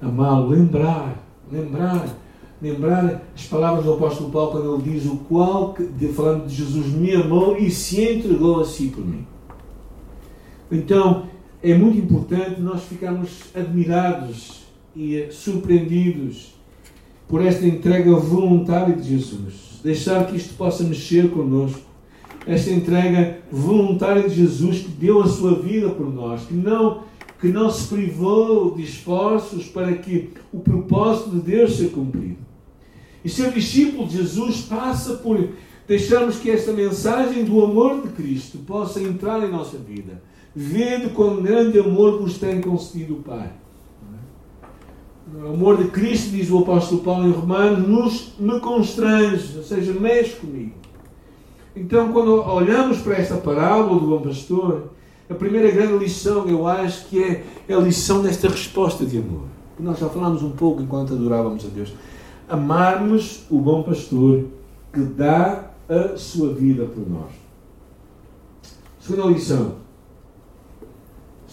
Amá-lo, 0.00 0.48
lembrar, 0.48 1.24
lembrar, 1.50 2.06
lembrar 2.60 3.22
as 3.34 3.46
palavras 3.46 3.84
do 3.84 3.94
apóstolo 3.94 4.30
Paulo 4.30 4.50
quando 4.50 4.74
ele 4.74 4.92
diz 4.92 5.06
o 5.06 5.16
qual, 5.28 5.76
falando 6.14 6.46
de 6.46 6.54
Jesus, 6.54 6.86
me 6.88 7.14
amou 7.14 7.56
e 7.56 7.70
se 7.70 8.02
entregou 8.02 8.60
a 8.60 8.64
si 8.64 8.88
por 8.88 9.06
mim. 9.06 9.24
Então, 10.70 11.26
é 11.62 11.74
muito 11.74 11.96
importante 11.96 12.60
nós 12.60 12.82
ficarmos 12.82 13.30
admirados 13.54 14.62
e 14.96 15.28
surpreendidos 15.30 16.54
por 17.28 17.40
esta 17.40 17.64
entrega 17.64 18.12
voluntária 18.16 18.96
de 18.96 19.08
Jesus. 19.08 19.80
Deixar 19.82 20.26
que 20.26 20.36
isto 20.36 20.54
possa 20.54 20.82
mexer 20.82 21.30
connosco. 21.30 21.80
Esta 22.44 22.70
entrega 22.70 23.38
voluntária 23.50 24.28
de 24.28 24.34
Jesus 24.34 24.80
que 24.80 24.88
deu 24.88 25.22
a 25.22 25.28
sua 25.28 25.54
vida 25.54 25.90
por 25.90 26.12
nós, 26.12 26.44
que 26.44 26.54
não, 26.54 27.04
que 27.40 27.46
não 27.46 27.70
se 27.70 27.86
privou 27.86 28.74
de 28.74 28.82
esforços 28.82 29.66
para 29.66 29.92
que 29.94 30.30
o 30.52 30.58
propósito 30.58 31.30
de 31.30 31.40
Deus 31.40 31.76
seja 31.76 31.90
cumprido. 31.90 32.38
E 33.24 33.28
ser 33.28 33.52
discípulo 33.52 34.08
de 34.08 34.16
Jesus 34.16 34.62
passa 34.62 35.14
por 35.14 35.50
deixarmos 35.86 36.40
que 36.40 36.50
esta 36.50 36.72
mensagem 36.72 37.44
do 37.44 37.64
amor 37.64 38.02
de 38.02 38.08
Cristo 38.08 38.58
possa 38.58 39.00
entrar 39.00 39.44
em 39.44 39.50
nossa 39.50 39.78
vida 39.78 40.20
Vede 40.54 41.10
com 41.10 41.36
grande 41.36 41.78
amor 41.78 42.20
vos 42.20 42.38
tem 42.38 42.60
concedido 42.60 43.14
o 43.14 43.22
Pai. 43.22 43.50
O 45.34 45.54
amor 45.54 45.78
de 45.78 45.88
Cristo, 45.90 46.30
diz 46.30 46.50
o 46.50 46.58
apóstolo 46.58 47.00
Paulo 47.00 47.26
em 47.26 47.32
Romanos, 47.32 47.88
nos, 47.88 48.34
me 48.38 48.60
constrange, 48.60 49.56
ou 49.56 49.64
seja, 49.64 49.92
mexe 49.94 50.36
comigo. 50.36 50.74
Então, 51.74 52.12
quando 52.12 52.34
olhamos 52.34 52.98
para 52.98 53.14
esta 53.14 53.36
parábola 53.36 53.98
do 53.98 54.06
bom 54.06 54.20
pastor, 54.20 54.90
a 55.30 55.34
primeira 55.34 55.70
grande 55.70 56.04
lição, 56.04 56.46
eu 56.46 56.66
acho 56.66 57.06
que 57.06 57.22
é, 57.22 57.44
a 57.72 57.78
lição 57.78 58.20
desta 58.20 58.46
resposta 58.46 59.06
de 59.06 59.16
amor. 59.16 59.44
Nós 59.80 59.98
já 59.98 60.08
falámos 60.10 60.42
um 60.42 60.50
pouco 60.50 60.82
enquanto 60.82 61.14
adorávamos 61.14 61.64
a 61.64 61.68
Deus. 61.68 61.94
Amarmos 62.46 63.46
o 63.50 63.58
bom 63.58 63.82
pastor 63.82 64.44
que 64.92 65.00
dá 65.00 65.70
a 65.88 66.16
sua 66.18 66.52
vida 66.52 66.84
por 66.84 67.08
nós. 67.08 67.30
Segunda 69.00 69.28
lição 69.28 69.81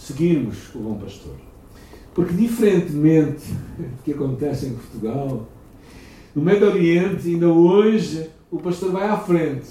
seguirmos 0.09 0.73
o 0.73 0.79
bom 0.79 0.95
pastor. 0.95 1.35
Porque, 2.13 2.33
diferentemente 2.33 3.45
do 3.77 4.03
que 4.03 4.11
acontece 4.11 4.65
em 4.65 4.73
Portugal, 4.73 5.47
no 6.35 6.41
Médio 6.41 6.67
Oriente, 6.67 7.27
ainda 7.29 7.47
hoje, 7.47 8.29
o 8.51 8.57
pastor 8.57 8.91
vai 8.91 9.07
à 9.07 9.17
frente. 9.17 9.69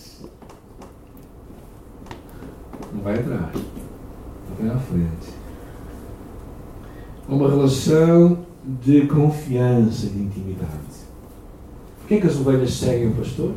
Não 2.95 3.03
vai 3.03 3.19
atrás. 3.19 3.51
Vai 4.59 4.71
à 4.71 4.79
frente. 4.79 5.39
Há 7.29 7.35
uma 7.35 7.49
relação 7.49 8.47
de 8.65 9.07
confiança, 9.07 10.07
de 10.07 10.19
intimidade. 10.19 10.99
Porquê 11.99 12.15
é 12.15 12.21
que 12.21 12.27
as 12.27 12.37
ovelhas 12.37 12.73
seguem 12.73 13.09
o 13.09 13.15
pastor? 13.15 13.53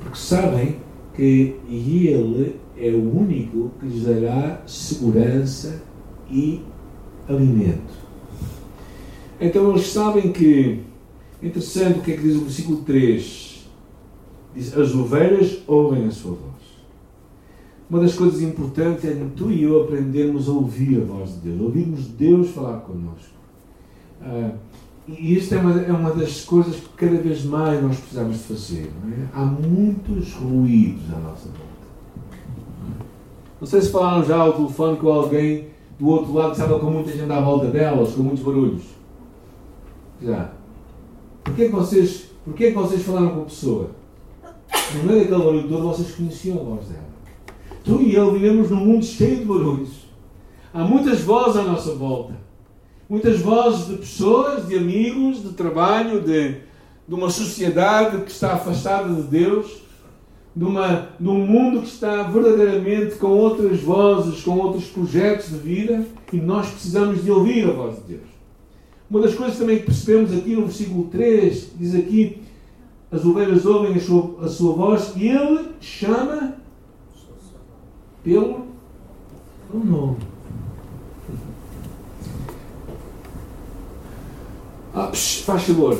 Porque 0.00 0.16
sabem 0.16 0.76
que 1.14 1.56
ele 1.68 2.56
é 2.76 2.90
o 2.90 3.16
único 3.16 3.70
que 3.78 3.86
lhes 3.86 4.04
dará 4.04 4.62
segurança 4.66 5.82
e 6.30 6.62
alimento. 7.28 8.02
Então 9.40 9.70
eles 9.70 9.86
sabem 9.88 10.32
que, 10.32 10.80
interessante 11.42 11.98
o 11.98 12.02
que 12.02 12.12
é 12.12 12.16
que 12.16 12.22
diz 12.22 12.36
o 12.36 12.40
versículo 12.42 12.78
3: 12.82 13.68
diz: 14.54 14.76
As 14.76 14.94
ovelhas 14.94 15.62
ouvem 15.66 16.06
a 16.06 16.10
sua 16.10 16.32
voz. 16.32 16.52
Uma 17.90 18.00
das 18.00 18.14
coisas 18.14 18.40
importantes 18.40 19.04
é 19.04 19.26
tu 19.36 19.50
e 19.50 19.64
eu 19.64 19.82
aprendermos 19.82 20.48
a 20.48 20.52
ouvir 20.52 21.02
a 21.02 21.04
voz 21.04 21.34
de 21.34 21.50
Deus, 21.50 21.60
ouvirmos 21.60 22.06
Deus 22.06 22.50
falar 22.50 22.80
connosco. 22.80 23.36
Ah, 24.22 24.54
e 25.08 25.36
isto 25.36 25.54
é 25.54 25.58
uma, 25.58 25.80
é 25.80 25.92
uma 25.92 26.10
das 26.12 26.44
coisas 26.44 26.76
que 26.76 26.88
cada 26.90 27.16
vez 27.16 27.44
mais 27.44 27.82
nós 27.82 27.96
precisamos 27.98 28.36
de 28.36 28.42
fazer. 28.44 28.90
É? 29.10 29.26
Há 29.34 29.44
muitos 29.44 30.32
ruídos 30.34 31.02
à 31.12 31.18
nossa 31.18 31.48
volta. 31.48 31.72
Não 33.60 33.66
sei 33.66 33.80
se 33.80 33.90
falaram 33.90 34.24
já 34.24 34.36
ao 34.36 34.52
telefone 34.52 34.96
com 34.96 35.08
alguém 35.08 35.68
do 35.98 36.08
outro 36.08 36.32
lado 36.32 36.52
que 36.52 36.60
estava 36.60 36.78
com 36.78 36.90
muita 36.90 37.12
gente 37.12 37.30
à 37.30 37.40
volta 37.40 37.66
delas, 37.66 38.12
com 38.12 38.22
muitos 38.22 38.44
barulhos. 38.44 38.82
Já. 40.20 40.52
Porquê 41.42 41.66
que 41.66 41.72
vocês, 41.72 42.26
porquê 42.44 42.68
que 42.68 42.74
vocês 42.74 43.02
falaram 43.02 43.30
com 43.30 43.42
a 43.42 43.44
pessoa? 43.44 43.90
No 44.94 45.04
meio 45.04 45.20
daquele 45.20 45.44
barulho 45.44 45.68
todo, 45.68 45.82
vocês 45.82 46.14
conheciam 46.14 46.60
a 46.60 46.64
voz 46.64 46.86
dela. 46.86 47.12
Tu 47.84 48.02
e 48.02 48.14
eu 48.14 48.32
vivemos 48.32 48.70
num 48.70 48.84
mundo 48.84 49.04
cheio 49.04 49.38
de 49.38 49.44
barulhos. 49.44 50.06
Há 50.72 50.84
muitas 50.84 51.20
vozes 51.22 51.56
à 51.56 51.62
nossa 51.64 51.94
volta. 51.94 52.34
Muitas 53.12 53.40
vozes 53.40 53.88
de 53.88 53.96
pessoas, 53.96 54.66
de 54.66 54.74
amigos, 54.74 55.42
de 55.42 55.50
trabalho, 55.50 56.18
de, 56.22 56.52
de 57.06 57.14
uma 57.14 57.28
sociedade 57.28 58.22
que 58.22 58.30
está 58.30 58.54
afastada 58.54 59.12
de 59.12 59.20
Deus 59.24 59.82
numa, 60.56 61.10
num 61.20 61.46
mundo 61.46 61.82
que 61.82 61.88
está 61.88 62.22
verdadeiramente 62.22 63.16
com 63.16 63.26
outras 63.26 63.82
vozes, 63.82 64.42
com 64.42 64.52
outros 64.52 64.86
projetos 64.86 65.50
de 65.50 65.58
vida 65.58 66.06
e 66.32 66.38
nós 66.38 66.70
precisamos 66.70 67.22
de 67.22 67.30
ouvir 67.30 67.68
a 67.68 67.72
voz 67.74 67.96
de 67.96 68.14
Deus. 68.14 68.28
Uma 69.10 69.20
das 69.20 69.34
coisas 69.34 69.58
também 69.58 69.80
que 69.80 69.84
percebemos 69.84 70.32
aqui 70.32 70.54
no 70.54 70.62
versículo 70.62 71.04
3, 71.08 71.72
diz 71.78 71.94
aqui: 71.94 72.42
as 73.10 73.22
ovelhas 73.26 73.66
ouvem 73.66 73.94
a 73.94 74.00
sua, 74.00 74.38
a 74.40 74.48
sua 74.48 74.72
voz 74.72 75.12
e 75.16 75.28
ele 75.28 75.68
chama 75.82 76.54
pelo 78.24 78.68
nome. 79.70 80.31
Ah, 84.94 85.08
psh, 85.08 85.42
faz 85.44 85.64
favor. 85.64 85.98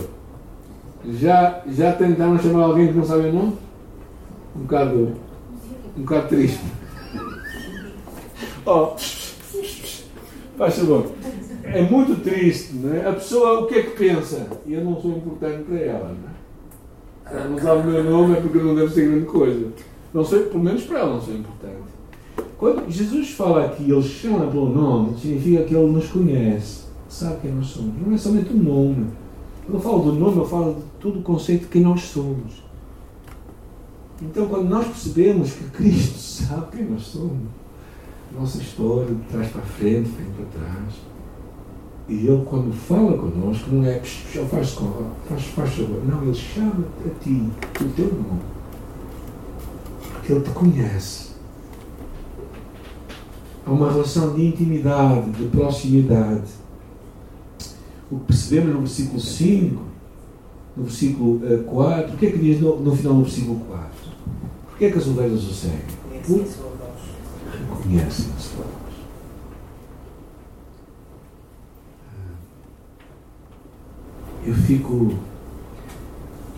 Já, 1.05 1.63
já 1.67 1.93
tentaram 1.93 2.39
chamar 2.39 2.65
alguém 2.65 2.89
que 2.89 2.95
não 2.95 3.05
sabe 3.05 3.29
o 3.29 3.33
nome? 3.33 3.57
um 4.55 4.61
bocado, 4.61 5.13
um 5.97 6.03
bocado 6.03 6.29
triste. 6.29 6.61
Oh, 8.65 8.95
faz 10.57 10.79
favor. 10.79 11.07
É 11.65 11.83
muito 11.83 12.23
triste, 12.23 12.75
não 12.75 12.95
é? 12.95 13.09
A 13.09 13.13
pessoa 13.13 13.61
o 13.61 13.67
que 13.67 13.75
é 13.75 13.83
que 13.83 13.97
pensa? 13.97 14.47
E 14.67 14.75
eu 14.75 14.85
não 14.85 15.01
sou 15.01 15.13
importante 15.13 15.65
para 15.65 15.79
ela, 15.79 16.09
não 16.09 16.29
é? 16.29 17.35
Ela 17.35 17.49
não 17.49 17.59
sabe 17.59 17.89
o 17.89 17.91
meu 17.91 18.05
nome 18.05 18.37
é 18.37 18.41
porque 18.41 18.59
não 18.59 18.75
deve 18.75 18.93
ser 18.93 19.09
grande 19.09 19.27
coisa. 19.27 19.69
Não 20.13 20.25
sei, 20.25 20.41
pelo 20.45 20.63
menos 20.63 20.85
para 20.85 21.01
ela 21.01 21.15
não 21.15 21.21
sou 21.21 21.35
importante. 21.35 21.77
Quando 22.59 22.91
Jesus 22.91 23.31
fala 23.31 23.65
aqui, 23.65 23.91
ele 23.91 24.03
chama 24.03 24.47
pelo 24.47 24.69
nome, 24.69 25.19
significa 25.19 25.65
que 25.65 25.75
ele 25.75 25.91
nos 25.91 26.09
conhece, 26.09 26.82
sabe 27.13 27.41
quem 27.43 27.53
nós 27.53 27.67
somos. 27.67 27.95
Não 28.05 28.15
é 28.15 28.19
somente 28.19 28.53
o 28.53 28.57
nome. 28.57 29.07
Quando 29.65 29.75
eu 29.75 29.81
falo 29.81 30.11
do 30.11 30.13
nome, 30.15 30.39
eu 30.39 30.49
falo 30.49 30.75
de 30.75 30.83
todo 30.99 31.21
o 31.21 31.23
conceito 31.23 31.63
de 31.63 31.69
quem 31.69 31.83
nós 31.83 32.01
somos. 32.03 32.63
Então, 34.21 34.47
quando 34.47 34.69
nós 34.69 34.87
percebemos 34.87 35.53
que 35.53 35.65
Cristo 35.71 36.19
sabe 36.19 36.77
quem 36.77 36.87
nós 36.87 37.03
somos, 37.03 37.49
nossa 38.37 38.59
história, 38.59 39.15
de 39.15 39.23
trás 39.25 39.49
para 39.51 39.63
frente, 39.63 40.09
frente 40.09 40.31
para 40.37 40.61
trás, 40.61 40.95
e 42.09 42.27
Ele, 42.27 42.45
quando 42.45 42.73
fala 42.73 43.17
connosco, 43.17 43.71
não 43.71 43.85
é 43.85 43.99
que 43.99 44.09
faz, 44.09 44.71
faz, 45.29 45.45
faz 45.55 45.75
favor, 45.75 46.05
não, 46.07 46.23
Ele 46.23 46.35
chama 46.35 46.85
a 47.05 47.23
ti 47.23 47.49
o 47.81 47.89
teu 47.91 48.07
nome, 48.07 48.41
porque 50.13 50.33
Ele 50.33 50.41
te 50.41 50.51
conhece. 50.51 51.33
Há 53.65 53.71
uma 53.71 53.93
relação 53.93 54.35
de 54.35 54.47
intimidade, 54.47 55.31
de 55.31 55.45
proximidade. 55.47 56.62
O 58.13 58.19
que 58.19 58.27
percebemos 58.27 58.75
no 58.75 58.81
versículo 58.81 59.19
5, 59.19 59.83
no 60.77 60.85
versículo 60.85 61.41
4, 61.65 62.13
eh, 62.13 62.15
o 62.15 62.19
que 62.19 62.27
é 62.27 62.31
que 62.31 62.39
diz 62.39 62.61
no, 62.61 62.79
no 62.79 62.95
final 62.95 63.15
do 63.15 63.23
versículo 63.23 63.59
4? 63.61 63.89
Porquê 64.69 64.85
é 64.85 64.91
que 64.91 64.99
as 64.99 65.07
ovelhas 65.07 65.43
o 65.43 65.55
seguem? 65.55 65.79
Reconhecem 67.51 68.27
a 68.37 68.39
sua 68.39 68.65
voz. 68.65 68.95
Eu 74.45 74.55
fico 74.55 75.15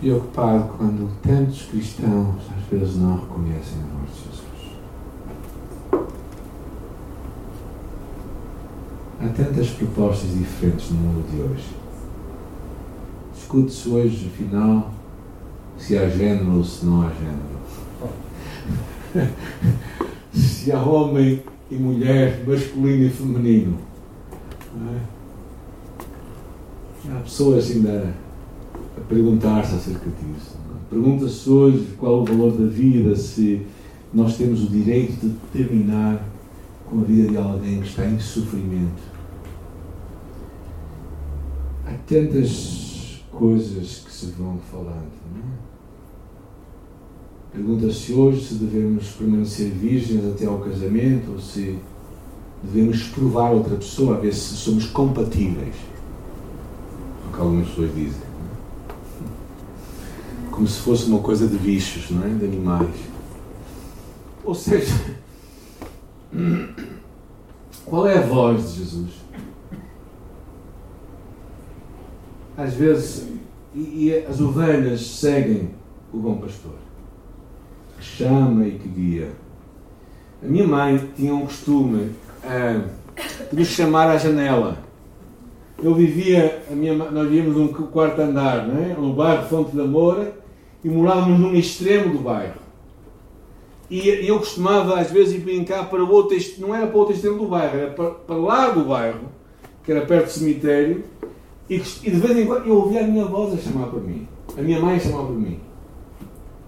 preocupado 0.01 0.73
quando 0.77 1.09
tantos 1.21 1.61
cristãos 1.67 2.35
às 2.57 2.65
vezes 2.69 2.97
não 2.97 3.15
reconhecem 3.15 3.77
a 3.79 3.97
voz 3.97 4.11
de 4.11 4.23
Jesus. 4.23 4.45
Há 9.21 9.29
tantas 9.55 9.69
propostas 9.69 10.31
diferentes 10.37 10.91
no 10.91 10.97
mundo 10.97 11.25
de 11.31 11.41
hoje. 11.41 11.63
Discute-se 13.33 13.87
hoje, 13.89 14.29
afinal, 14.33 14.93
se 15.77 15.97
há 15.97 16.09
género 16.09 16.57
ou 16.57 16.63
se 16.63 16.85
não 16.85 17.03
há 17.03 17.11
género. 17.11 17.55
se 20.33 20.71
há 20.73 20.81
homem 20.83 21.41
e 21.71 21.75
mulher, 21.75 22.43
masculino 22.45 23.05
e 23.05 23.09
feminino. 23.09 23.77
É? 24.91 24.99
Há 27.11 27.19
pessoas 27.21 27.71
ainda 27.71 28.13
a 28.97 29.01
perguntar-se 29.07 29.75
acerca 29.75 30.09
disso. 30.09 30.57
É? 30.57 30.89
Pergunta-se 30.89 31.49
hoje 31.49 31.87
qual 31.97 32.21
o 32.21 32.25
valor 32.25 32.51
da 32.51 32.65
vida, 32.65 33.15
se 33.15 33.65
nós 34.13 34.35
temos 34.35 34.63
o 34.63 34.67
direito 34.67 35.27
de 35.27 35.33
terminar 35.53 36.21
com 36.89 36.99
a 36.99 37.03
vida 37.03 37.29
de 37.29 37.37
alguém 37.37 37.79
que 37.79 37.87
está 37.87 38.05
em 38.05 38.19
sofrimento. 38.19 39.14
Tantas 42.07 43.23
coisas 43.31 44.03
que 44.05 44.11
se 44.11 44.27
vão 44.37 44.59
falando. 44.71 45.11
Não 45.33 45.41
é? 45.41 45.65
Pergunta-se 47.51 48.13
hoje 48.13 48.43
se 48.43 48.55
devemos 48.55 49.07
permanecer 49.11 49.71
virgens 49.71 50.25
até 50.25 50.45
ao 50.45 50.59
casamento 50.59 51.31
ou 51.31 51.39
se 51.39 51.79
devemos 52.61 53.03
provar 53.07 53.51
outra 53.51 53.75
pessoa 53.77 54.17
a 54.17 54.19
ver 54.19 54.33
se 54.33 54.55
somos 54.55 54.85
compatíveis. 54.87 55.75
É 57.23 57.29
o 57.29 57.33
que 57.33 57.39
algumas 57.39 57.67
pessoas 57.69 57.95
dizem. 57.95 58.25
Como 60.51 60.67
se 60.67 60.79
fosse 60.79 61.05
uma 61.05 61.19
coisa 61.19 61.47
de 61.47 61.57
bichos, 61.57 62.11
não 62.11 62.25
é? 62.25 62.29
de 62.29 62.45
animais. 62.45 62.95
Ou 64.43 64.53
seja, 64.53 64.93
qual 67.85 68.07
é 68.07 68.17
a 68.17 68.21
voz 68.21 68.73
de 68.73 68.79
Jesus? 68.79 69.24
Às 72.57 72.73
vezes, 72.73 73.27
e, 73.73 73.79
e 74.07 74.25
as 74.27 74.39
ovelhas 74.39 75.05
seguem 75.05 75.69
o 76.13 76.17
bom 76.17 76.37
pastor 76.37 76.85
chama 78.05 78.67
e 78.67 78.71
que 78.71 78.87
guia. 78.87 79.29
A 80.43 80.47
minha 80.47 80.67
mãe 80.67 81.09
tinha 81.15 81.33
um 81.33 81.41
costume 81.41 82.11
uh, 82.43 82.89
de 83.51 83.59
nos 83.59 83.67
chamar 83.67 84.09
à 84.09 84.17
janela. 84.17 84.77
Eu 85.81 85.93
vivia, 85.93 86.63
minha, 86.69 86.93
nós 86.93 87.27
vivíamos 87.27 87.55
num 87.55 87.67
quarto 87.67 88.21
andar, 88.21 88.67
não 88.67 88.81
é? 88.81 88.93
no 88.93 89.13
bairro 89.13 89.47
Fonte 89.47 89.75
da 89.75 89.83
Moura, 89.83 90.33
e 90.83 90.89
morávamos 90.89 91.39
num 91.39 91.53
extremo 91.53 92.13
do 92.13 92.19
bairro. 92.19 92.65
E 93.89 94.07
eu 94.27 94.39
costumava, 94.39 94.99
às 94.99 95.11
vezes, 95.11 95.35
ir 95.35 95.39
brincar 95.39 95.89
para 95.89 96.03
o 96.03 96.09
outro, 96.09 96.37
não 96.57 96.73
era 96.73 96.87
para 96.87 96.95
o 96.95 96.99
outro 96.99 97.13
extremo 97.13 97.37
do 97.37 97.47
bairro, 97.47 97.77
era 97.77 97.91
para, 97.91 98.11
para 98.11 98.35
lá 98.35 98.69
do 98.69 98.85
bairro, 98.85 99.29
que 99.83 99.91
era 99.91 100.05
perto 100.05 100.25
do 100.25 100.31
cemitério, 100.31 101.03
e, 101.69 101.75
e 101.75 102.11
de 102.11 102.19
vez 102.19 102.37
em 102.37 102.45
quando 102.45 102.67
eu 102.67 102.75
ouvia 102.75 103.03
a 103.03 103.07
minha 103.07 103.25
voz 103.25 103.53
a 103.53 103.57
chamar 103.57 103.87
para 103.87 103.99
mim. 103.99 104.27
A 104.57 104.61
minha 104.61 104.79
mãe 104.79 104.95
a 104.95 104.99
chamar 104.99 105.23
para 105.25 105.35
mim. 105.35 105.59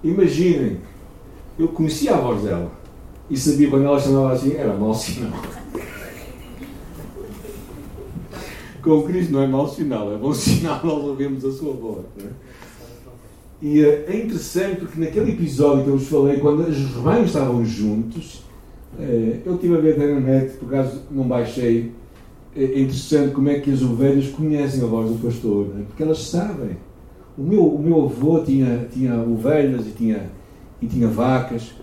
Imaginem, 0.03 0.77
eu 1.57 1.67
conhecia 1.69 2.15
a 2.15 2.19
voz 2.19 2.43
dela 2.43 2.71
e 3.29 3.37
sabia 3.37 3.69
quando 3.69 3.85
ela 3.85 3.99
chamava 3.99 4.33
assim, 4.33 4.55
era 4.55 4.73
mau 4.73 4.93
sinal. 4.93 5.31
Com 8.81 9.03
Cristo 9.03 9.33
não 9.33 9.41
é 9.41 9.47
mau 9.47 9.67
sinal, 9.67 10.13
é 10.13 10.17
bom 10.17 10.33
sinal, 10.33 10.79
nós 10.83 11.03
ouvimos 11.03 11.43
a 11.43 11.51
sua 11.51 11.73
voz. 11.73 12.05
É? 12.19 12.27
E 13.61 13.81
eh, 13.81 14.05
é 14.07 14.17
interessante 14.17 14.81
porque 14.81 14.99
naquele 14.99 15.31
episódio 15.31 15.83
que 15.83 15.89
eu 15.89 15.97
vos 15.97 16.07
falei, 16.07 16.37
quando 16.37 16.59
os 16.61 16.77
rebanhos 16.95 17.27
estavam 17.27 17.65
juntos, 17.65 18.43
eh, 18.99 19.41
eu 19.45 19.55
estive 19.55 19.75
a 19.75 19.81
ver 19.81 19.97
na 19.97 20.19
net, 20.19 20.57
por 20.57 20.67
acaso 20.67 21.01
não 21.11 21.27
baixei, 21.27 21.91
é 22.57 22.79
interessante 22.81 23.33
como 23.33 23.49
é 23.49 23.59
que 23.59 23.71
as 23.71 23.81
ovelhas 23.81 24.29
conhecem 24.29 24.83
a 24.83 24.87
voz 24.87 25.11
do 25.11 25.21
pastor, 25.21 25.67
é? 25.79 25.83
porque 25.83 26.03
elas 26.03 26.23
sabem. 26.23 26.77
O 27.37 27.43
meu, 27.43 27.63
o 27.63 27.81
meu 27.81 28.05
avô 28.05 28.39
tinha, 28.39 28.87
tinha 28.91 29.15
ovelhas 29.21 29.85
e 29.85 29.91
tinha 29.91 30.29
e 30.81 30.87
tinha 30.87 31.07
vacas, 31.07 31.73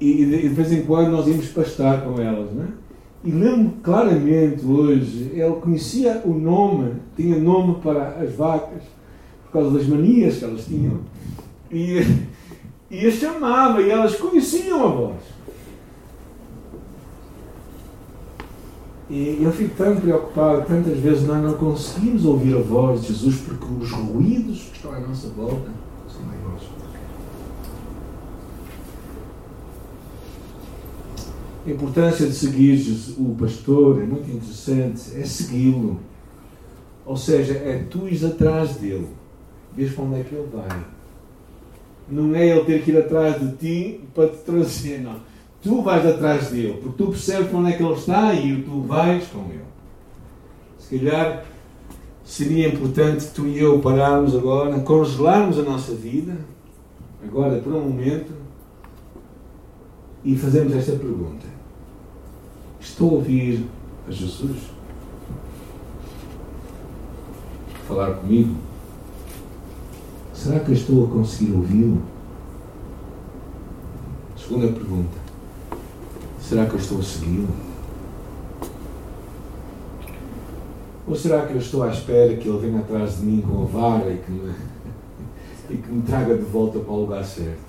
e 0.00 0.24
de, 0.24 0.48
vez 0.48 0.72
em 0.72 0.82
quando 0.82 1.10
nós 1.10 1.26
íamos 1.26 1.48
pastar 1.48 2.02
com 2.02 2.20
elas, 2.20 2.52
não 2.54 2.64
é? 2.64 2.68
E 3.22 3.30
lembro 3.30 3.74
claramente 3.82 4.64
hoje, 4.64 5.30
ele 5.34 5.56
conhecia 5.60 6.22
o 6.24 6.32
nome, 6.32 6.94
tinha 7.14 7.38
nome 7.38 7.76
para 7.82 8.16
as 8.18 8.32
vacas, 8.34 8.82
por 9.44 9.52
causa 9.52 9.76
das 9.76 9.86
manias 9.86 10.38
que 10.38 10.44
elas 10.44 10.64
tinham, 10.64 11.00
e, 11.70 12.02
e 12.90 13.06
as 13.06 13.14
chamava, 13.14 13.82
e 13.82 13.90
elas 13.90 14.16
conheciam 14.16 14.84
a 14.84 14.88
voz. 14.88 15.16
E 19.10 19.42
eu 19.42 19.50
fico 19.50 19.74
tão 19.74 19.96
preocupado, 19.96 20.66
tantas 20.68 20.96
vezes 20.98 21.26
nós 21.26 21.42
não 21.42 21.54
conseguimos 21.54 22.24
ouvir 22.24 22.56
a 22.56 22.60
voz 22.60 23.00
de 23.00 23.08
Jesus 23.08 23.40
porque 23.40 23.66
os 23.80 23.90
ruídos 23.90 24.68
que 24.70 24.76
estão 24.76 24.92
à 24.92 25.00
nossa 25.00 25.26
volta 25.30 25.68
são 26.08 26.22
maiores. 26.22 26.68
A 31.66 31.70
importância 31.70 32.24
de 32.24 32.32
seguir 32.32 32.80
o 33.18 33.34
pastor 33.34 34.00
é 34.00 34.06
muito 34.06 34.30
interessante, 34.30 35.02
é 35.16 35.24
segui-lo. 35.24 35.98
Ou 37.04 37.16
seja, 37.16 37.54
é 37.54 37.84
tu 37.90 38.06
ires 38.06 38.22
atrás 38.22 38.76
dele, 38.76 39.08
vês 39.74 39.92
para 39.92 40.04
onde 40.04 40.20
é 40.20 40.22
que 40.22 40.36
ele 40.36 40.48
vai. 40.54 40.84
Não 42.08 42.32
é 42.32 42.46
ele 42.46 42.64
ter 42.64 42.84
que 42.84 42.92
ir 42.92 42.98
atrás 42.98 43.40
de 43.40 43.56
ti 43.56 44.00
para 44.14 44.28
te 44.28 44.36
trazer, 44.36 45.00
não. 45.00 45.29
Tu 45.62 45.82
vais 45.82 46.06
atrás 46.06 46.50
dele, 46.50 46.78
porque 46.82 46.96
tu 46.96 47.10
percebes 47.10 47.52
onde 47.52 47.72
é 47.72 47.76
que 47.76 47.82
ele 47.82 47.92
está 47.92 48.34
e 48.34 48.62
tu 48.62 48.80
vais 48.82 49.26
com 49.28 49.40
ele. 49.50 49.60
Se 50.78 50.98
calhar 50.98 51.44
seria 52.24 52.68
importante 52.68 53.26
tu 53.34 53.46
e 53.46 53.58
eu 53.58 53.78
pararmos 53.80 54.34
agora, 54.34 54.80
congelarmos 54.80 55.58
a 55.58 55.62
nossa 55.62 55.94
vida, 55.94 56.38
agora 57.22 57.60
por 57.60 57.74
um 57.74 57.80
momento, 57.82 58.32
e 60.24 60.34
fazermos 60.36 60.74
esta 60.74 60.92
pergunta: 60.92 61.46
Estou 62.80 63.10
a 63.10 63.14
ouvir 63.14 63.66
a 64.08 64.10
Jesus? 64.10 64.70
Falar 67.86 68.14
comigo? 68.14 68.54
Será 70.32 70.60
que 70.60 70.70
eu 70.70 70.74
estou 70.74 71.04
a 71.04 71.10
conseguir 71.10 71.52
ouvi-lo? 71.52 72.00
Segunda 74.36 74.68
pergunta: 74.68 75.19
Será 76.50 76.66
que 76.66 76.74
eu 76.74 76.80
estou 76.80 76.98
a 76.98 77.02
segui-lo? 77.04 77.48
Ou 81.06 81.14
será 81.14 81.46
que 81.46 81.52
eu 81.52 81.58
estou 81.58 81.84
à 81.84 81.90
espera 81.90 82.36
que 82.36 82.48
ele 82.48 82.58
venha 82.58 82.80
atrás 82.80 83.18
de 83.18 83.22
mim 83.24 83.40
com 83.40 83.62
a 83.62 83.66
vara 83.66 84.12
e 84.12 84.18
que 84.18 84.32
me, 84.32 84.50
e 85.70 85.76
que 85.76 85.92
me 85.92 86.02
traga 86.02 86.36
de 86.36 86.42
volta 86.42 86.80
para 86.80 86.92
o 86.92 87.02
lugar 87.02 87.22
certo? 87.22 87.60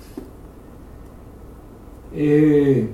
É 2.12 2.88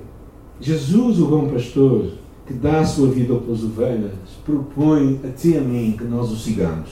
Jesus, 0.61 1.19
o 1.21 1.25
bom 1.25 1.49
pastor, 1.49 2.11
que 2.45 2.53
dá 2.53 2.81
a 2.81 2.85
sua 2.85 3.09
vida 3.09 3.33
pelas 3.37 3.63
ovelhas, 3.63 4.13
propõe 4.45 5.19
a 5.27 5.31
ti 5.31 5.53
e 5.53 5.57
a 5.57 5.61
mim 5.61 5.95
que 5.97 6.03
nós 6.03 6.29
o 6.29 6.37
sigamos. 6.37 6.89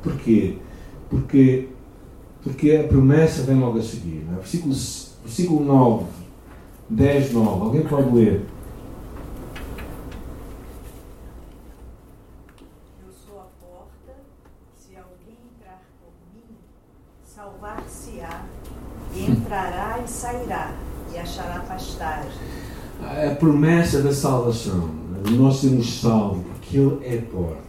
Porquê? 0.00 0.58
Porque, 1.10 1.70
porque 2.44 2.70
a 2.70 2.84
promessa 2.84 3.42
vem 3.42 3.58
logo 3.58 3.80
a 3.80 3.82
seguir. 3.82 4.24
É? 4.30 4.36
Versículo, 4.36 4.76
versículo 5.24 5.64
9, 5.64 6.17
10, 6.90 7.32
9. 7.32 7.48
Alguém 7.64 7.82
pode 7.82 8.14
ler? 8.14 8.46
Eu 13.04 13.12
sou 13.12 13.40
a 13.40 13.46
porta. 13.60 14.16
Se 14.74 14.96
alguém 14.96 15.36
entrar 15.54 15.82
por 16.00 16.12
mim, 16.34 16.56
salvar-se-á, 17.24 18.44
entrará 19.14 20.00
e 20.02 20.08
sairá, 20.08 20.72
e 21.12 21.18
achará 21.18 21.60
pastagem. 21.60 22.30
A 23.02 23.34
promessa 23.34 24.02
da 24.02 24.12
salvação, 24.12 24.88
nós 25.32 25.56
sermos 25.56 26.00
salvos, 26.00 26.44
porque 26.46 26.78
Ele 26.78 26.98
é 27.04 27.18
a 27.18 27.22
porta 27.22 27.68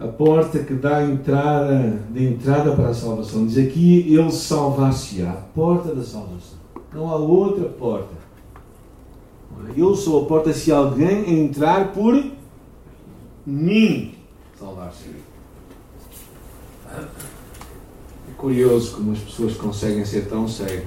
a 0.00 0.08
porta 0.08 0.58
que 0.58 0.74
dá 0.74 0.96
a 0.96 1.04
entrada, 1.04 2.00
de 2.10 2.26
entrada 2.26 2.74
para 2.74 2.88
a 2.88 2.94
salvação. 2.94 3.46
Diz 3.46 3.56
aqui, 3.56 4.12
ele 4.12 4.32
salvar-se-á, 4.32 5.32
porta 5.54 5.94
da 5.94 6.02
salvação. 6.02 6.61
Não 6.94 7.10
há 7.10 7.16
outra 7.16 7.68
porta. 7.68 8.22
Eu 9.76 9.94
sou 9.94 10.24
a 10.24 10.26
porta 10.26 10.52
se 10.52 10.70
alguém 10.70 11.44
entrar 11.44 11.92
por 11.92 12.22
mim. 13.46 14.14
Salvar-se. 14.58 15.10
É 16.90 18.32
curioso 18.36 18.96
como 18.96 19.12
as 19.12 19.18
pessoas 19.18 19.56
conseguem 19.56 20.04
ser 20.04 20.28
tão 20.28 20.46
cegas. 20.46 20.84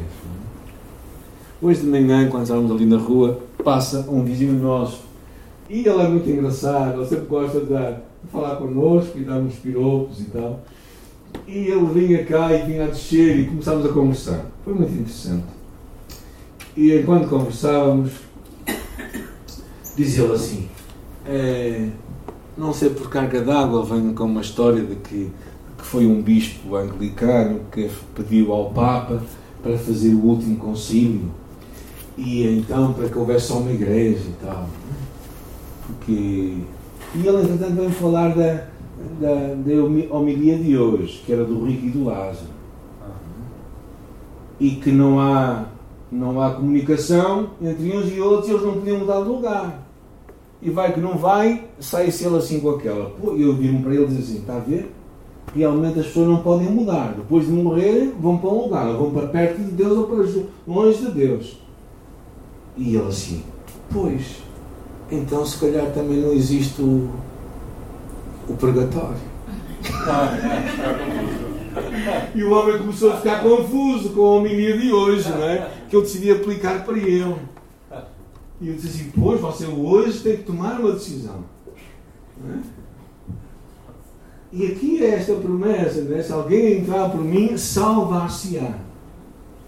Hoje 1.61 1.81
de 1.81 1.87
manhã, 1.87 2.29
quando 2.29 2.43
estávamos 2.43 2.71
ali 2.71 2.85
na 2.85 2.97
rua, 2.97 3.39
passa 3.63 4.05
um 4.09 4.23
vizinho 4.23 4.53
nosso. 4.53 5.03
E 5.67 5.79
ele 5.79 6.01
é 6.01 6.07
muito 6.07 6.29
engraçado, 6.29 6.99
ele 6.99 7.07
sempre 7.07 7.25
gosta 7.25 7.59
de, 7.59 7.67
de 7.67 8.31
falar 8.31 8.57
connosco 8.57 9.17
e 9.17 9.23
dar 9.23 9.37
uns 9.37 9.55
piropos 9.55 10.19
e 10.19 10.25
tal. 10.25 10.59
E 11.47 11.57
ele 11.57 11.85
vinha 11.87 12.23
cá 12.23 12.53
e 12.53 12.65
vinha 12.65 12.85
a 12.85 12.87
descer 12.87 13.39
e 13.39 13.47
começámos 13.47 13.85
a 13.85 13.89
conversar. 13.89 14.45
Foi 14.63 14.73
muito 14.73 14.93
interessante. 14.93 15.54
E 16.75 16.93
enquanto 16.97 17.29
conversávamos, 17.29 18.11
dizia 19.95 20.23
ele 20.23 20.33
assim: 20.33 20.69
é, 21.25 21.89
Não 22.57 22.73
sei 22.73 22.89
por 22.89 23.09
carga 23.09 23.41
d'água, 23.41 23.83
vem 23.85 24.13
com 24.13 24.25
uma 24.25 24.41
história 24.41 24.83
de 24.83 24.95
que, 24.95 25.31
que 25.77 25.85
foi 25.85 26.05
um 26.05 26.21
bispo 26.21 26.75
anglicano 26.75 27.61
que 27.71 27.89
pediu 28.13 28.51
ao 28.51 28.71
Papa 28.71 29.21
para 29.63 29.77
fazer 29.77 30.13
o 30.13 30.23
último 30.25 30.57
concílio 30.57 31.31
e 32.17 32.47
então 32.47 32.93
para 32.93 33.09
que 33.09 33.17
houvesse 33.17 33.47
só 33.47 33.57
uma 33.57 33.71
igreja 33.71 34.23
e 34.27 34.45
tal. 34.45 34.69
Porque. 35.85 36.11
E 36.11 37.27
ele, 37.27 37.37
entretanto, 37.43 37.75
vem 37.75 37.89
falar 37.89 38.35
da, 38.35 38.67
da, 39.19 39.53
da 39.55 40.15
homilia 40.15 40.57
de 40.57 40.77
hoje, 40.77 41.21
que 41.25 41.31
era 41.31 41.45
do 41.45 41.65
Rico 41.65 41.85
e 41.85 41.89
do 41.89 42.05
Lázaro. 42.05 42.55
E 44.59 44.71
que 44.71 44.91
não 44.91 45.19
há, 45.19 45.65
não 46.15 46.41
há 46.41 46.51
comunicação 46.51 47.49
entre 47.61 47.95
uns 47.95 48.11
e 48.11 48.19
outros 48.19 48.47
e 48.47 48.51
eles 48.51 48.65
não 48.65 48.73
podiam 48.73 48.99
mudar 48.99 49.21
de 49.21 49.27
lugar. 49.27 49.85
E 50.61 50.69
vai 50.69 50.93
que 50.93 50.99
não 50.99 51.17
vai, 51.17 51.65
sai-se 51.79 52.25
ele 52.25 52.37
assim 52.37 52.59
com 52.59 52.71
aquela. 52.71 53.11
E 53.35 53.41
eu 53.41 53.53
viro 53.53 53.79
para 53.79 53.93
ele 53.93 54.05
e 54.05 54.07
diz 54.07 54.23
assim: 54.23 54.37
está 54.39 54.55
a 54.55 54.59
ver? 54.59 54.91
Realmente 55.53 55.99
as 55.99 56.07
pessoas 56.07 56.27
não 56.27 56.37
podem 56.37 56.69
mudar. 56.69 57.13
Depois 57.15 57.45
de 57.45 57.51
morrer, 57.51 58.13
vão 58.19 58.37
para 58.37 58.49
um 58.49 58.63
lugar, 58.63 58.93
vão 58.93 59.11
para 59.11 59.27
perto 59.27 59.57
de 59.57 59.71
Deus 59.71 59.97
ou 59.97 60.07
para 60.07 60.25
longe 60.67 61.05
de 61.05 61.11
Deus. 61.11 61.57
E 62.77 62.95
ele 62.95 63.07
assim, 63.07 63.43
pois, 63.93 64.41
então 65.11 65.45
se 65.45 65.57
calhar 65.59 65.91
também 65.93 66.17
não 66.17 66.33
existe 66.33 66.81
o, 66.81 67.09
o 68.49 68.53
purgatório. 68.55 69.35
e 72.33 72.43
o 72.43 72.51
homem 72.51 72.77
começou 72.77 73.11
a 73.13 73.17
ficar 73.17 73.41
confuso 73.41 74.09
com 74.09 74.21
a 74.21 74.35
homilia 74.35 74.77
de 74.77 74.91
hoje, 74.91 75.29
não 75.29 75.43
é? 75.43 75.69
Que 75.95 75.99
eu 75.99 76.01
decidi 76.01 76.29
aplicar 76.29 76.83
para 76.83 76.97
ele. 76.97 77.37
E 78.59 78.67
eu 78.67 78.75
disse 78.75 78.87
assim, 78.87 79.11
pois, 79.17 79.39
você 79.39 79.65
hoje 79.65 80.21
tem 80.21 80.35
que 80.35 80.43
tomar 80.43 80.81
uma 80.81 80.91
decisão. 80.91 81.45
É? 82.45 82.57
E 84.51 84.67
aqui 84.67 85.01
é 85.01 85.11
esta 85.11 85.35
promessa, 85.35 86.01
né? 86.01 86.21
se 86.21 86.33
alguém 86.33 86.79
entrar 86.79 87.09
por 87.09 87.21
mim, 87.21 87.57
salvar-se-á. 87.57 88.77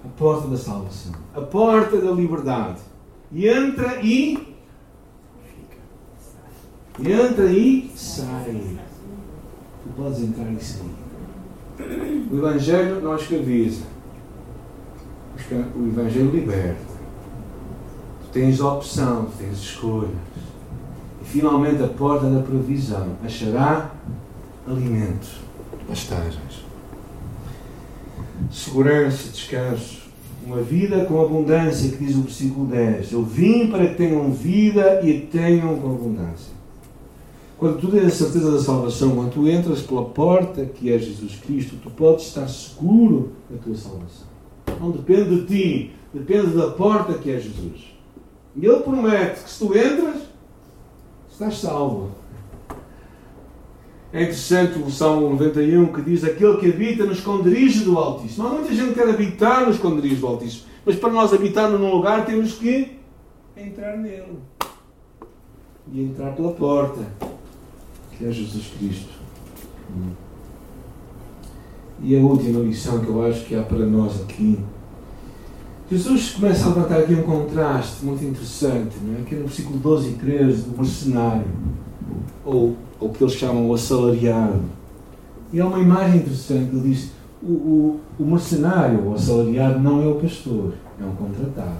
A 0.04 0.08
porta 0.18 0.50
da 0.50 0.58
salvação. 0.58 1.13
A 1.34 1.40
porta 1.40 1.96
da 2.02 2.12
liberdade. 2.12 2.82
E 3.32 3.48
entra 3.48 4.02
e. 4.04 4.54
E 7.00 7.10
entra 7.10 7.46
e 7.46 7.90
sai. 7.96 8.78
Tu 9.82 9.90
podes 9.96 10.24
entrar 10.24 10.52
e 10.52 10.62
sair. 10.62 12.28
O 12.30 12.38
Evangelho 12.38 13.02
não 13.02 13.16
escraviza. 13.16 13.97
O 15.76 15.88
Evangelho 15.88 16.32
liberta. 16.32 16.97
Tu 18.23 18.30
tens 18.34 18.60
opção, 18.60 19.26
tu 19.26 19.38
tens 19.38 19.58
escolhas. 19.58 20.10
E 21.21 21.26
finalmente 21.26 21.82
a 21.84 21.88
porta 21.88 22.30
da 22.30 22.41
provisão 22.41 23.13
achará 23.23 23.91
alimento, 24.67 25.28
pastagens, 25.88 26.65
segurança, 28.52 29.30
descanso 29.30 30.08
uma 30.47 30.62
vida 30.62 31.04
com 31.06 31.21
abundância, 31.21 31.91
que 31.91 32.06
diz 32.06 32.15
o 32.15 32.21
versículo 32.21 32.67
10. 32.67 33.12
Eu 33.12 33.23
vim 33.23 33.67
para 33.67 33.86
que 33.88 33.95
tenham 33.95 34.32
vida 34.32 35.02
e 35.04 35.19
tenham 35.19 35.78
com 35.78 35.91
abundância. 35.91 36.56
Quando 37.58 37.80
tu 37.80 37.88
tens 37.89 38.06
a 38.06 38.10
certeza 38.10 38.52
da 38.52 38.60
salvação, 38.60 39.15
quando 39.15 39.34
tu 39.34 39.47
entras 39.47 39.82
pela 39.82 40.06
porta 40.06 40.63
que 40.63 40.91
é 40.91 40.97
Jesus 40.97 41.36
Cristo, 41.45 41.76
tu 41.84 41.89
podes 41.89 42.28
estar 42.28 42.47
seguro 42.47 43.34
da 43.50 43.58
tua 43.58 43.76
salvação. 43.76 44.37
Não 44.80 44.92
depende 44.92 45.42
de 45.42 45.46
ti, 45.46 45.92
depende 46.13 46.56
da 46.56 46.72
porta 46.72 47.13
que 47.13 47.32
é 47.32 47.40
Jesus. 47.40 47.96
E 48.56 48.66
Ele 48.66 48.80
promete 48.80 49.44
que 49.44 49.50
se 49.50 49.60
tu 49.60 49.78
entras, 49.78 50.22
estás 51.32 51.60
salvo. 51.60 52.12
É 54.12 54.22
interessante 54.22 54.80
o 54.80 54.90
Salmo 54.90 55.30
91 55.32 55.94
que 55.94 56.02
diz 56.02 56.24
aquele 56.24 56.58
que 56.58 56.72
habita 56.72 57.06
no 57.06 57.12
esconderijo 57.12 57.84
do 57.84 57.98
Altíssimo. 57.98 58.48
Há 58.48 58.52
muita 58.52 58.74
gente 58.74 58.90
que 58.90 58.94
quer 58.96 59.10
habitar 59.10 59.66
no 59.66 59.72
esconderijo 59.72 60.22
do 60.22 60.28
Altíssimo. 60.28 60.63
Mas 60.86 60.96
para 60.96 61.12
nós 61.12 61.34
habitarmos 61.34 61.80
num 61.80 61.92
lugar 61.92 62.26
temos 62.26 62.54
que 62.54 62.98
entrar 63.56 63.98
nele. 63.98 64.40
E 65.92 66.02
entrar 66.02 66.34
pela 66.34 66.52
porta, 66.52 67.02
que 68.18 68.26
é 68.26 68.32
Jesus 68.32 68.72
Cristo. 68.78 69.13
E 72.02 72.16
a 72.16 72.20
última 72.20 72.60
lição 72.60 73.00
que 73.00 73.08
eu 73.08 73.26
acho 73.26 73.46
que 73.46 73.56
há 73.56 73.64
para 73.64 73.86
nós 73.86 74.22
aqui. 74.22 74.60
Jesus 75.90 76.32
começa 76.32 76.66
a 76.66 76.70
levantar 76.70 77.00
aqui 77.00 77.14
um 77.14 77.24
contraste 77.24 78.06
muito 78.06 78.24
interessante, 78.24 78.98
não 79.02 79.20
é? 79.20 79.24
que 79.24 79.36
é 79.36 79.38
no 79.38 79.46
versículo 79.46 79.80
12 79.80 80.10
e 80.10 80.14
13 80.14 80.62
do 80.64 80.78
mercenário, 80.78 81.46
ou 82.44 82.76
ou 83.00 83.10
que 83.10 83.24
eles 83.24 83.34
chamam 83.34 83.70
o 83.70 83.74
assalariado. 83.74 84.62
E 85.52 85.62
há 85.62 85.66
uma 85.66 85.80
imagem 85.80 86.18
interessante, 86.18 86.76
ele 86.76 86.90
diz, 86.90 87.12
o, 87.42 87.52
o, 87.52 88.00
o 88.20 88.26
mercenário, 88.26 89.08
o 89.08 89.14
assalariado, 89.14 89.80
não 89.80 90.04
é 90.04 90.08
o 90.08 90.16
pastor, 90.16 90.74
é 91.00 91.06
um 91.06 91.16
contratado. 91.16 91.78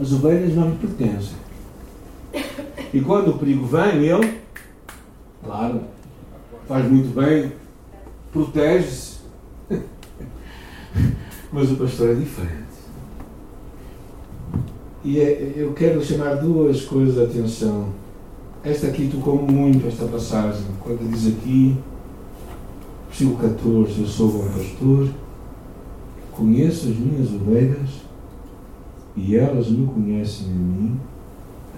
As 0.00 0.12
ovelhas 0.12 0.54
não 0.54 0.70
lhe 0.70 0.76
pertencem. 0.76 1.36
E 2.92 3.00
quando 3.00 3.30
o 3.30 3.38
perigo 3.38 3.64
vem, 3.66 4.04
ele, 4.04 4.40
claro, 5.44 5.82
faz 6.66 6.90
muito 6.90 7.14
bem, 7.14 7.52
protege-se. 8.34 9.14
Mas 11.50 11.72
o 11.72 11.76
pastor 11.76 12.10
é 12.10 12.14
diferente. 12.14 12.64
E 15.02 15.18
é, 15.18 15.54
eu 15.56 15.72
quero 15.72 16.04
chamar 16.04 16.34
duas 16.34 16.82
coisas 16.82 17.14
de 17.14 17.22
atenção 17.22 17.88
esta 18.64 18.86
aqui 18.86 19.10
tocou 19.12 19.42
muito, 19.42 19.86
esta 19.86 20.06
passagem, 20.06 20.64
quando 20.80 21.06
diz 21.12 21.26
aqui, 21.26 21.76
versículo 23.08 23.36
14: 23.36 24.00
Eu 24.00 24.06
sou 24.06 24.32
bom 24.32 24.48
pastor, 24.48 25.10
conheço 26.32 26.88
as 26.88 26.96
minhas 26.96 27.30
ovelhas 27.30 27.90
e 29.14 29.36
elas 29.36 29.68
me 29.68 29.86
conhecem 29.86 30.46
a 30.46 30.54
mim, 30.54 30.98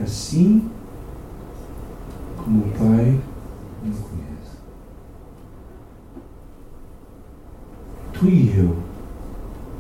assim 0.01 0.71
como 2.37 2.61
o 2.61 2.71
Pai 2.79 3.19
me 3.83 3.91
conhece. 3.91 4.36
Tu 8.19 8.27
e 8.27 8.59
eu 8.59 8.77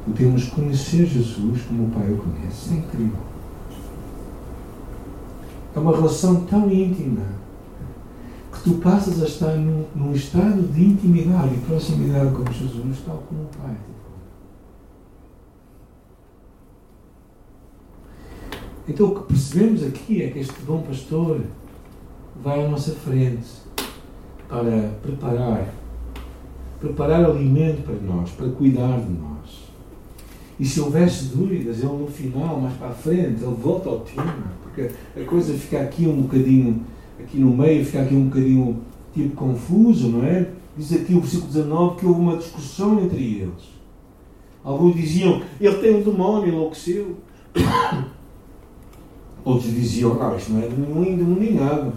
podemos 0.04 0.48
conhecer 0.48 1.06
Jesus 1.06 1.62
como 1.62 1.86
o 1.86 1.90
Pai 1.90 2.12
o 2.12 2.16
conhece. 2.18 2.74
É 2.74 2.76
incrível. 2.76 3.18
É 5.74 5.78
uma 5.78 5.94
relação 5.94 6.44
tão 6.44 6.70
íntima 6.70 7.22
que 8.52 8.62
tu 8.62 8.78
passas 8.78 9.22
a 9.22 9.26
estar 9.26 9.56
num, 9.56 9.84
num 9.94 10.12
estado 10.12 10.62
de 10.72 10.84
intimidade 10.84 11.54
e 11.54 11.58
proximidade 11.58 12.34
com 12.34 12.50
Jesus, 12.50 12.98
tal 13.04 13.22
como 13.28 13.42
o 13.42 13.48
Pai. 13.62 13.76
Então 18.88 19.08
o 19.08 19.14
que 19.16 19.26
percebemos 19.26 19.82
aqui 19.82 20.22
é 20.22 20.30
que 20.30 20.38
este 20.38 20.60
bom 20.62 20.80
pastor 20.82 21.40
vai 22.42 22.64
à 22.64 22.68
nossa 22.68 22.92
frente 22.92 23.48
para 24.48 24.92
preparar, 25.02 25.68
preparar 26.80 27.24
alimento 27.24 27.82
para 27.82 27.94
nós, 27.94 28.30
para 28.30 28.48
cuidar 28.48 29.00
de 29.00 29.12
nós. 29.12 29.66
E 30.58 30.64
se 30.64 30.80
houvesse 30.80 31.26
dúvidas, 31.26 31.78
ele 31.78 31.92
no 31.92 32.06
final, 32.06 32.60
mais 32.60 32.74
para 32.76 32.88
a 32.88 32.92
frente, 32.92 33.42
ele 33.42 33.56
volta 33.60 33.88
ao 33.88 34.00
tema 34.00 34.56
porque 34.76 34.90
a 35.18 35.24
coisa 35.24 35.54
fica 35.54 35.80
aqui 35.80 36.06
um 36.06 36.22
bocadinho, 36.22 36.84
aqui 37.18 37.38
no 37.38 37.56
meio, 37.56 37.84
fica 37.84 38.02
aqui 38.02 38.14
um 38.14 38.26
bocadinho 38.26 38.82
tipo 39.14 39.34
confuso, 39.34 40.08
não 40.08 40.24
é? 40.24 40.50
Diz 40.76 40.92
aqui 40.92 41.14
o 41.14 41.20
versículo 41.20 41.50
19 41.50 41.96
que 41.96 42.06
houve 42.06 42.20
uma 42.20 42.36
discussão 42.36 43.02
entre 43.02 43.40
eles. 43.40 43.76
Alguns 44.62 44.94
diziam, 44.94 45.40
ele 45.58 45.76
tem 45.76 45.96
um 45.96 46.02
demónio, 46.02 46.48
enlouqueceu. 46.48 47.16
Outros 49.42 49.72
diziam, 49.72 50.20
ah, 50.20 50.36
isto 50.36 50.52
não 50.52 50.62
é 50.62 50.68
nenhum 50.68 51.04
endemoniado. 51.04 51.92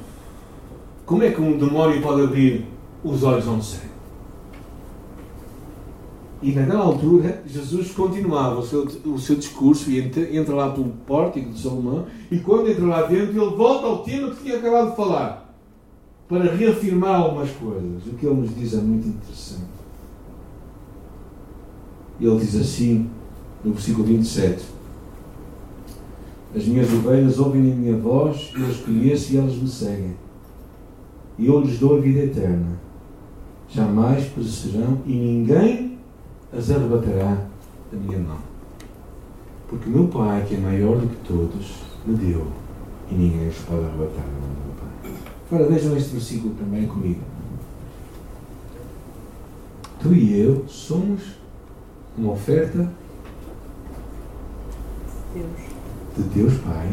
Como 1.05 1.23
é 1.23 1.31
que 1.31 1.41
um 1.41 1.57
demónio 1.57 2.01
pode 2.01 2.21
abrir 2.21 2.65
os 3.03 3.23
olhos 3.23 3.47
a 3.47 3.51
um 3.51 3.61
cego? 3.61 3.88
E 6.41 6.53
naquela 6.53 6.85
altura, 6.85 7.43
Jesus 7.45 7.91
continuava 7.91 8.59
o 8.59 8.65
seu, 8.65 8.83
o 9.05 9.19
seu 9.19 9.35
discurso 9.35 9.91
e 9.91 9.99
entra, 9.99 10.35
entra 10.35 10.55
lá 10.55 10.71
pelo 10.71 10.89
pórtico 11.05 11.49
de 11.49 11.61
Salomão. 11.61 12.05
E 12.31 12.39
quando 12.39 12.69
entra 12.69 12.85
lá 12.85 13.01
dentro, 13.03 13.31
ele 13.31 13.55
volta 13.55 13.85
ao 13.85 14.03
tema 14.03 14.31
que 14.31 14.43
tinha 14.43 14.57
acabado 14.57 14.91
de 14.91 14.95
falar 14.95 15.53
para 16.29 16.53
reafirmar 16.53 17.21
algumas 17.21 17.49
coisas. 17.51 18.05
O 18.05 18.11
que 18.11 18.25
ele 18.25 18.35
nos 18.35 18.55
diz 18.55 18.73
é 18.73 18.77
muito 18.77 19.07
interessante. 19.07 19.79
Ele 22.21 22.37
diz 22.37 22.55
assim, 22.55 23.09
no 23.63 23.73
versículo 23.73 24.05
27. 24.05 24.63
As 26.55 26.65
minhas 26.65 26.91
ovelhas 26.93 27.37
ouvem 27.37 27.71
a 27.71 27.75
minha 27.75 27.97
voz, 27.97 28.51
eu 28.55 28.65
as 28.65 28.77
conheço 28.77 29.33
e 29.33 29.37
elas 29.37 29.55
me 29.55 29.67
seguem. 29.67 30.15
E 31.37 31.47
eu 31.47 31.59
lhes 31.61 31.77
dou 31.79 31.97
a 31.97 31.99
vida 31.99 32.19
eterna. 32.19 32.79
Jamais 33.67 34.25
perecerão 34.25 34.99
e 35.05 35.13
ninguém 35.13 35.88
as 36.51 36.71
arrebatará 36.71 37.45
da 37.91 37.97
minha 37.97 38.19
mão. 38.19 38.39
Porque 39.67 39.87
o 39.87 39.91
meu 39.91 40.07
Pai, 40.07 40.45
que 40.47 40.55
é 40.55 40.57
maior 40.57 40.97
do 40.97 41.07
que 41.07 41.27
todos, 41.27 41.83
me 42.05 42.15
deu 42.15 42.47
e 43.09 43.13
ninguém 43.13 43.51
pode 43.67 43.85
arrebatar 43.85 44.23
da 44.23 44.31
mão 44.31 44.49
do 44.49 44.65
meu 44.65 44.75
Pai. 44.79 45.13
Agora 45.51 45.69
vejam 45.69 45.95
este 45.95 46.11
versículo 46.11 46.55
também 46.55 46.87
comigo. 46.87 47.21
Tu 50.01 50.13
e 50.13 50.39
eu 50.39 50.67
somos 50.67 51.21
uma 52.17 52.33
oferta 52.33 52.89
Deus. 55.33 55.47
de 56.15 56.23
Deus 56.23 56.53
Pai 56.61 56.89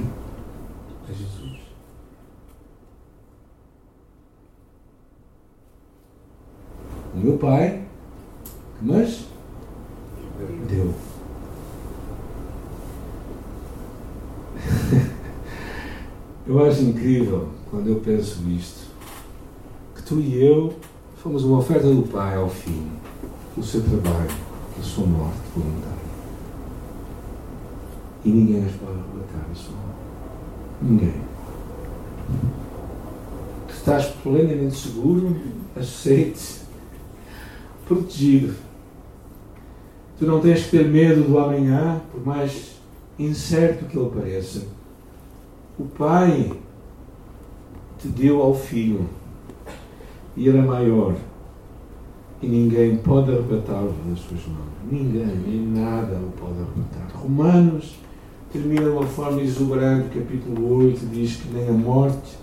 a 1.09 1.13
Jesus. 1.13 1.61
O 7.15 7.19
meu 7.19 7.39
Pai, 7.39 7.87
mas 8.83 9.27
deu. 10.69 10.93
Eu 16.57 16.65
acho 16.65 16.81
incrível 16.85 17.51
quando 17.71 17.89
eu 17.89 17.97
penso 17.97 18.41
isto, 18.49 18.87
que 19.95 20.03
tu 20.03 20.19
e 20.19 20.43
eu 20.43 20.73
fomos 21.23 21.45
uma 21.45 21.59
oferta 21.59 21.87
do 21.87 22.11
Pai 22.11 22.35
ao 22.35 22.49
Filho, 22.49 22.93
o 23.59 23.63
seu 23.63 23.83
trabalho, 23.83 24.31
a 24.81 24.83
sua 24.83 25.05
morte 25.05 25.37
voluntária. 25.55 25.99
E 28.25 28.31
ninguém 28.31 28.65
as 28.65 28.73
pode 28.73 28.93
arrebatar 28.93 29.47
morte. 29.49 29.99
Ninguém. 30.81 31.15
Tu 33.69 33.75
estás 33.75 34.07
plenamente 34.23 34.77
seguro, 34.77 35.37
aceite, 35.79 36.63
protegido. 37.87 38.55
Tu 40.19 40.25
não 40.25 40.41
tens 40.41 40.65
que 40.65 40.71
ter 40.71 40.89
medo 40.89 41.23
do 41.23 41.39
amanhã, 41.39 42.01
por 42.11 42.25
mais 42.25 42.77
incerto 43.19 43.85
que 43.85 43.99
ele 43.99 44.09
pareça. 44.09 44.76
O 45.79 45.85
Pai 45.85 46.53
te 47.99 48.09
deu 48.09 48.41
ao 48.41 48.55
Filho 48.55 49.07
e 50.37 50.49
é 50.49 50.53
maior 50.53 51.15
e 52.43 52.47
ninguém 52.47 52.97
pode 52.97 53.31
arrebatá-lo 53.31 53.95
das 54.09 54.21
suas 54.21 54.41
mãos. 54.47 54.67
Ninguém, 54.91 55.27
nem 55.47 55.67
nada 55.83 56.17
o 56.17 56.31
pode 56.33 56.55
arrebatar. 56.55 57.21
Romanos 57.21 57.97
termina 58.53 58.83
de 58.83 58.89
uma 58.89 59.07
forma 59.07 59.41
exuberante, 59.41 60.19
capítulo 60.19 60.85
8, 60.87 61.07
diz 61.07 61.37
que 61.37 61.53
nem 61.53 61.69
a 61.69 61.73
morte, 61.73 62.37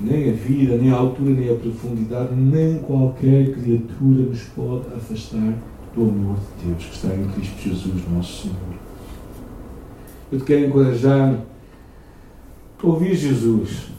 nem 0.00 0.30
a 0.30 0.32
vida, 0.32 0.76
nem 0.76 0.90
a 0.90 0.96
altura, 0.96 1.30
nem 1.30 1.50
a 1.50 1.54
profundidade, 1.54 2.34
nem 2.34 2.78
qualquer 2.78 3.52
criatura 3.54 4.22
nos 4.22 4.42
pode 4.44 4.86
afastar 4.94 5.54
do 5.94 6.02
amor 6.02 6.36
de 6.36 6.68
Deus 6.68 6.84
que 6.84 6.94
está 6.94 7.14
em 7.14 7.28
Cristo 7.28 7.62
Jesus, 7.62 8.02
nosso 8.12 8.42
Senhor. 8.42 8.56
Eu 10.32 10.38
te 10.40 10.44
quero 10.44 10.66
encorajar 10.66 11.38
ouvir 12.84 13.14
Jesus. 13.14 13.94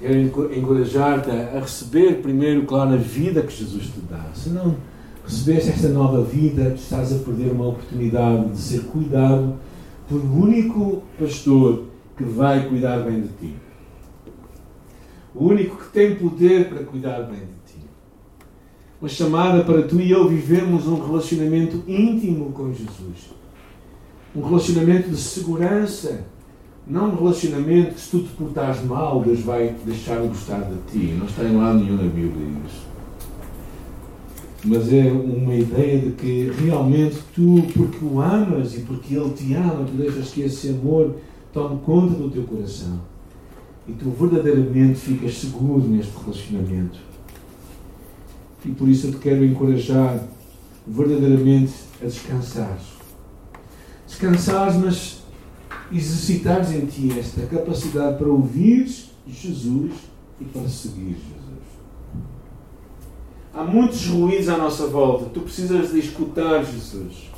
Quero 0.00 0.54
encorajar-te 0.54 1.30
a 1.30 1.60
receber 1.60 2.22
primeiro, 2.22 2.64
claro, 2.64 2.94
a 2.94 2.96
vida 2.96 3.42
que 3.42 3.52
Jesus 3.52 3.86
te 3.86 4.00
dá. 4.08 4.30
Se 4.32 4.50
não 4.50 4.76
recebeste 5.24 5.70
esta 5.70 5.88
nova 5.88 6.22
vida, 6.22 6.74
estás 6.74 7.12
a 7.12 7.18
perder 7.18 7.50
uma 7.50 7.68
oportunidade 7.68 8.50
de 8.50 8.58
ser 8.58 8.84
cuidado 8.84 9.56
por 10.08 10.20
um 10.20 10.40
único 10.40 11.02
pastor 11.18 11.84
que 12.16 12.24
vai 12.24 12.68
cuidar 12.68 13.00
bem 13.00 13.22
de 13.22 13.28
ti. 13.28 13.54
O 15.34 15.46
único 15.46 15.76
que 15.76 15.92
tem 15.92 16.14
poder 16.16 16.68
para 16.68 16.82
cuidar 16.84 17.22
bem 17.22 17.40
de 17.40 17.72
ti. 17.72 17.86
Uma 19.00 19.08
chamada 19.08 19.62
para 19.62 19.82
tu 19.82 20.00
e 20.00 20.10
eu 20.10 20.28
vivermos 20.28 20.86
um 20.86 21.00
relacionamento 21.04 21.82
íntimo 21.86 22.52
com 22.52 22.72
Jesus. 22.72 23.30
Um 24.34 24.42
relacionamento 24.42 25.10
de 25.10 25.16
segurança. 25.16 26.24
Não 26.88 27.10
um 27.10 27.16
relacionamento 27.16 27.94
que 27.94 28.00
se 28.00 28.10
tu 28.10 28.20
te 28.20 28.28
portares 28.30 28.82
mal, 28.84 29.22
Deus 29.22 29.40
vai 29.40 29.74
deixar 29.84 30.22
de 30.22 30.28
gostar 30.28 30.60
de 30.60 30.76
ti. 30.90 31.14
Não 31.18 31.26
está 31.26 31.44
em 31.44 31.56
lado 31.56 31.78
nenhum 31.78 31.96
na 31.96 32.04
Bíblia 32.04 32.46
isso 32.66 32.88
mas 34.64 34.92
é 34.92 35.10
uma 35.12 35.54
ideia 35.54 36.00
de 36.00 36.12
que 36.12 36.50
realmente 36.50 37.18
tu, 37.34 37.62
porque 37.74 38.04
o 38.04 38.20
amas 38.20 38.74
e 38.74 38.80
porque 38.80 39.14
ele 39.14 39.30
te 39.30 39.54
ama, 39.54 39.84
tu 39.84 39.92
deixas 39.92 40.30
que 40.30 40.42
esse 40.42 40.70
amor 40.70 41.16
tome 41.52 41.80
conta 41.80 42.14
do 42.14 42.30
teu 42.30 42.42
coração 42.42 43.00
e 43.86 43.92
tu 43.92 44.10
verdadeiramente 44.10 44.98
ficas 44.98 45.34
seguro 45.38 45.86
neste 45.88 46.12
relacionamento. 46.18 46.98
E 48.64 48.70
por 48.70 48.88
isso 48.88 49.06
eu 49.06 49.12
te 49.12 49.18
quero 49.18 49.44
encorajar 49.44 50.22
verdadeiramente 50.86 51.72
a 52.02 52.06
descansar. 52.06 52.78
Descansares, 54.06 54.76
mas 54.76 55.17
exercitares 55.92 56.72
em 56.72 56.86
ti 56.86 57.18
esta 57.18 57.42
capacidade 57.46 58.18
para 58.18 58.28
ouvir 58.28 58.88
Jesus 59.26 59.92
e 60.40 60.44
para 60.44 60.68
seguir 60.68 61.16
Jesus. 61.16 61.48
Há 63.54 63.64
muitos 63.64 64.06
ruídos 64.06 64.48
à 64.48 64.56
nossa 64.56 64.86
volta. 64.86 65.26
Tu 65.26 65.40
precisas 65.40 65.90
de 65.90 65.98
escutar 65.98 66.64
Jesus. 66.64 67.28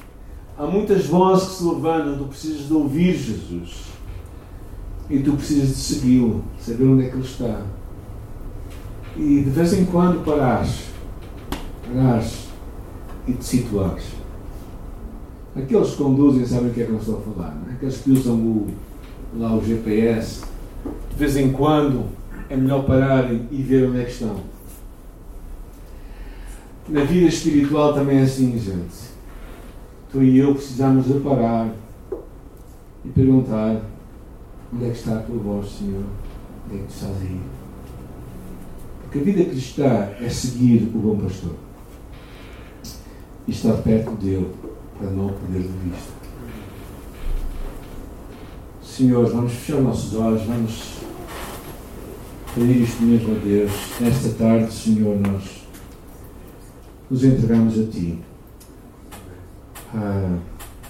Há 0.59 0.67
muitas 0.67 1.07
vozes 1.07 1.49
que 1.49 1.55
se 1.55 1.65
levantam. 1.65 2.19
Tu 2.19 2.25
precisas 2.25 2.67
de 2.67 2.73
ouvir 2.75 3.17
Jesus. 3.17 3.85
E 5.09 5.19
tu 5.21 5.33
precisas 5.33 5.69
de 5.69 5.75
segui-lo, 5.75 6.45
saber 6.59 6.85
onde 6.85 7.07
é 7.07 7.09
que 7.09 7.17
ele 7.17 7.25
está. 7.25 7.63
E 9.17 9.43
de 9.43 9.51
vez 9.51 9.73
em 9.73 9.85
quando 9.87 10.25
parares, 10.25 10.85
parares 11.85 12.47
e 13.27 13.33
te 13.33 13.45
situares. 13.45 14.20
Aqueles 15.57 15.91
que 15.91 15.97
conduzem 15.97 16.47
sabem 16.47 16.71
o 16.71 16.75
que 16.75 16.83
é 16.83 16.87
que 16.87 16.93
eu 16.93 16.99
estou 16.99 17.19
a 17.19 17.21
falar. 17.21 17.57
É? 17.69 17.73
Aqueles 17.73 17.99
que 17.99 18.11
usam 18.11 18.37
o, 18.37 18.69
lá 19.37 19.55
o 19.55 19.65
GPS, 19.65 20.43
de 21.11 21.17
vez 21.17 21.37
em 21.37 21.51
quando 21.51 22.07
é 22.49 22.57
melhor 22.57 22.85
pararem 22.85 23.49
e 23.51 23.63
ver 23.63 23.89
onde 23.89 24.01
é 24.01 24.05
que 24.05 24.13
estão. 24.13 24.37
Na 26.89 27.05
vida 27.05 27.29
espiritual 27.29 27.95
também 27.95 28.19
é 28.19 28.23
assim, 28.23 28.59
gente. 28.59 29.11
Tu 30.13 30.23
e 30.23 30.39
eu 30.39 30.55
precisamos 30.55 31.07
de 31.07 31.15
parar 31.21 31.73
e 33.05 33.09
perguntar 33.09 33.81
onde 34.73 34.85
é 34.85 34.91
que 34.91 34.97
está 34.97 35.19
a 35.19 35.23
tua 35.23 35.39
voz, 35.39 35.69
Senhor? 35.69 36.05
Onde 36.67 36.77
é 36.77 36.79
que 36.79 36.85
tu 36.87 36.95
estás 36.95 37.17
aí? 37.23 37.41
Porque 39.03 39.19
a 39.19 39.23
vida 39.23 39.45
cristã 39.51 40.09
é 40.21 40.29
seguir 40.29 40.91
o 40.95 40.99
bom 40.99 41.19
pastor 41.19 41.55
e 43.47 43.51
estar 43.51 43.75
perto 43.79 44.13
dele 44.13 44.53
para 45.01 45.11
não 45.11 45.29
perder 45.29 45.63
de 45.63 45.89
vista. 45.89 46.13
Senhor, 48.83 49.31
vamos 49.31 49.53
fechar 49.53 49.81
nossos 49.81 50.15
olhos, 50.15 50.43
vamos 50.43 50.99
pedir 52.55 52.83
isto 52.83 53.03
mesmo 53.03 53.35
a 53.35 53.39
Deus. 53.39 53.73
Nesta 53.99 54.29
tarde, 54.31 54.73
Senhor, 54.73 55.19
nós 55.19 55.65
nos 57.11 57.25
entregamos 57.25 57.79
a 57.79 57.87
Ti. 57.87 58.19
Ah, 59.95 60.39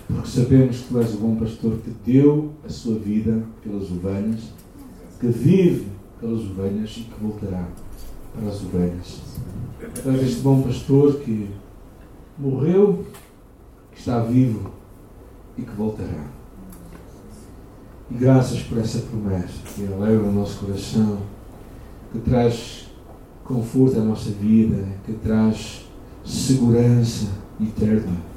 porque 0.08 0.28
sabemos 0.28 0.78
que 0.78 0.88
Tu 0.88 0.98
és 0.98 1.14
o 1.14 1.18
bom 1.18 1.36
pastor 1.36 1.78
que 1.78 1.90
deu 2.04 2.50
a 2.64 2.68
sua 2.68 2.98
vida 2.98 3.44
pelas 3.62 3.90
ovelhas, 3.92 4.40
que 5.20 5.28
vive 5.28 5.86
pelas 6.20 6.40
ovelhas 6.40 6.90
e 6.96 7.00
que 7.02 7.22
voltará 7.22 7.68
para 8.34 8.48
as 8.48 8.60
ovelhas. 8.60 9.20
Tu 10.02 10.10
és 10.10 10.22
este 10.22 10.40
bom 10.40 10.62
pastor 10.62 11.20
que 11.20 11.48
morreu, 12.36 13.04
está 14.00 14.20
vivo 14.20 14.70
e 15.58 15.62
que 15.62 15.72
voltará. 15.72 16.24
E 18.10 18.14
graças 18.14 18.62
por 18.62 18.78
essa 18.78 19.00
promessa 19.00 19.60
que 19.74 19.86
alegra 19.86 20.26
o 20.26 20.32
nosso 20.32 20.64
coração, 20.64 21.18
que 22.10 22.18
traz 22.20 22.86
conforto 23.44 24.00
à 24.00 24.02
nossa 24.02 24.30
vida, 24.30 24.82
que 25.04 25.12
traz 25.12 25.86
segurança 26.24 27.28
eterna. 27.60 28.30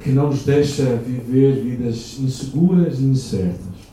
que 0.00 0.10
não 0.10 0.30
nos 0.30 0.44
deixa 0.44 0.96
viver 0.96 1.62
vidas 1.62 2.18
inseguras 2.18 2.98
e 2.98 3.04
incertas. 3.04 3.92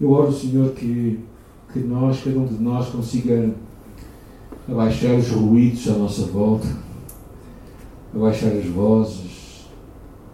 Eu 0.00 0.10
oro, 0.10 0.32
Senhor, 0.32 0.70
que, 0.72 1.20
que 1.70 1.80
nós, 1.80 2.22
cada 2.24 2.38
um 2.38 2.46
de 2.46 2.62
nós, 2.62 2.88
consiga 2.88 3.50
abaixar 4.66 5.14
os 5.16 5.28
ruídos 5.28 5.86
à 5.88 5.98
nossa 5.98 6.22
volta, 6.22 6.66
abaixar 8.16 8.52
as 8.52 8.66
vozes, 8.66 9.66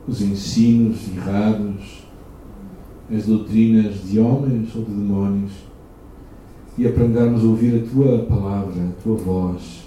os 0.06 0.22
ensinos 0.22 1.08
errados, 1.16 2.04
as 3.12 3.26
doutrinas 3.26 4.08
de 4.08 4.20
homens 4.20 4.74
ou 4.74 4.84
de 4.84 4.92
demónios 4.92 5.52
e 6.78 6.86
aprendermos 6.86 7.44
a 7.44 7.46
ouvir 7.46 7.82
a 7.82 7.90
tua 7.90 8.18
palavra, 8.20 8.82
a 8.82 9.02
tua 9.02 9.16
voz. 9.16 9.82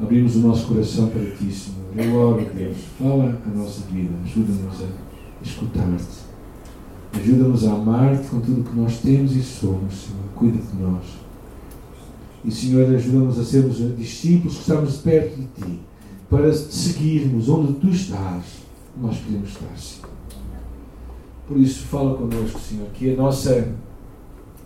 Abrimos 0.00 0.36
o 0.36 0.40
nosso 0.40 0.68
coração 0.68 1.08
para 1.08 1.24
ti, 1.24 1.50
Senhor. 1.50 1.86
Eu 1.96 2.14
oro, 2.14 2.46
Deus, 2.54 2.76
fala 2.98 3.40
a 3.44 3.58
nossa 3.58 3.82
vida, 3.90 4.12
ajuda-nos 4.24 4.82
a 4.82 4.86
escutar-te. 5.42 6.26
Ajuda-nos 7.14 7.66
a 7.66 7.72
amar-te 7.72 8.28
com 8.28 8.40
tudo 8.40 8.60
o 8.60 8.64
que 8.64 8.76
nós 8.76 8.98
temos 9.00 9.34
e 9.34 9.42
somos, 9.42 9.94
Senhor. 9.94 10.22
Cuida 10.34 10.58
de 10.58 10.82
nós. 10.82 11.04
E, 12.44 12.50
Senhor, 12.50 12.94
ajuda-nos 12.94 13.38
a 13.38 13.44
sermos 13.44 13.78
discípulos 13.96 14.54
que 14.54 14.60
estamos 14.60 14.98
perto 14.98 15.36
de 15.36 15.46
Ti, 15.46 15.80
para 16.30 16.52
seguirmos 16.52 17.48
onde 17.48 17.74
Tu 17.74 17.88
estás. 17.88 18.44
Nós 19.00 19.18
queremos 19.18 19.50
estar, 19.50 19.76
Senhor. 19.76 20.10
Por 21.46 21.56
isso, 21.58 21.84
fala 21.84 22.16
connosco, 22.16 22.58
Senhor, 22.58 22.88
que 22.94 23.12
a 23.12 23.16
nossa, 23.16 23.68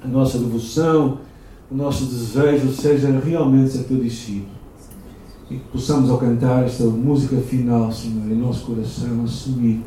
a 0.03 0.09
nossa 0.09 0.39
devoção, 0.39 1.19
o 1.71 1.75
nosso 1.75 2.07
desejo 2.07 2.73
seja 2.73 3.11
realmente 3.21 3.73
ser 3.73 3.85
Teu 3.85 3.99
discípulo. 3.99 4.61
E 5.51 5.57
que 5.57 5.65
possamos, 5.73 6.09
ao 6.09 6.19
cantar 6.19 6.65
esta 6.65 6.85
música 6.85 7.37
final, 7.39 7.93
Senhor, 7.93 8.31
em 8.31 8.37
nosso 8.37 8.65
coração, 8.65 9.25
assumir 9.25 9.83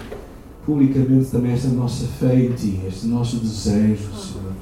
publicamente 0.65 1.31
também 1.31 1.53
esta 1.53 1.69
nossa 1.69 2.05
fé 2.05 2.45
em 2.45 2.51
Ti, 2.51 2.81
este 2.87 3.07
nosso 3.07 3.37
desejo, 3.37 4.13
Senhor, 4.13 4.53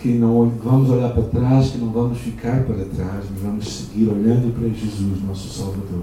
que, 0.00 0.08
não 0.08 0.48
vamos 0.62 0.90
olhar 0.90 1.12
para 1.12 1.22
trás, 1.24 1.70
que 1.70 1.78
não 1.78 1.90
vamos 1.90 2.18
ficar 2.18 2.64
para 2.64 2.84
trás, 2.84 3.24
mas 3.30 3.42
vamos 3.42 3.68
seguir 3.68 4.08
olhando 4.08 4.52
para 4.54 4.68
Jesus, 4.68 5.22
nosso 5.26 5.48
Salvador, 5.48 6.02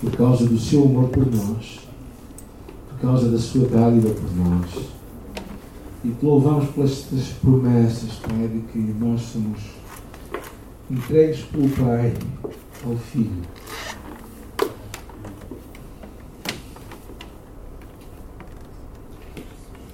por 0.00 0.10
causa 0.12 0.46
do 0.46 0.58
Seu 0.58 0.84
amor 0.84 1.08
por 1.08 1.26
nós, 1.26 1.80
por 2.90 3.00
causa 3.00 3.28
da 3.28 3.38
Sua 3.38 3.66
dádiva 3.66 4.10
por 4.10 4.36
nós. 4.36 4.96
E 6.04 6.10
te 6.10 6.24
louvamos 6.24 6.70
pelas 6.70 7.02
promessas, 7.42 8.12
Pai, 8.22 8.48
de 8.48 8.60
que 8.72 8.78
nós 8.78 9.20
somos 9.22 9.58
entregues 10.90 11.40
pelo 11.42 11.68
Pai 11.70 12.14
ao 12.84 12.96
Filho 12.96 13.42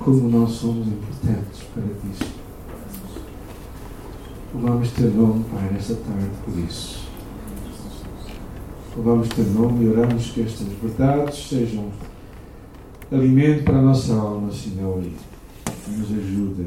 como 0.05 0.29
nós 0.29 0.51
somos 0.51 0.87
importantes 0.89 1.63
para 1.73 1.83
ti. 1.85 2.32
Louvamos 4.55 4.91
teu 4.91 5.11
nome, 5.11 5.45
Pai, 5.45 5.71
nesta 5.73 5.95
tarde 5.95 6.31
por 6.45 6.59
isso. 6.59 7.09
Louvamos 8.95 9.29
teu 9.29 9.47
nome 9.47 9.85
e 9.85 9.89
oramos 9.89 10.31
que 10.31 10.43
estas 10.43 10.69
verdades 10.83 11.49
sejam 11.49 11.91
alimento 13.11 13.65
para 13.65 13.79
a 13.79 13.83
nossa 13.83 14.15
alma, 14.15 14.53
Senhor, 14.53 15.03
e 15.03 15.91
nos 15.91 16.11
ajuda 16.11 16.67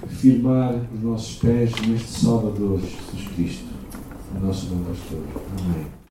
a 0.00 0.06
firmar 0.06 0.74
os 0.94 1.02
nossos 1.02 1.36
pés 1.36 1.72
neste 1.88 2.20
Salvador, 2.20 2.78
Jesus 2.78 3.28
Cristo, 3.34 3.68
o 4.36 4.46
nosso 4.46 4.66
pastor. 4.66 5.22
Amém. 5.58 5.93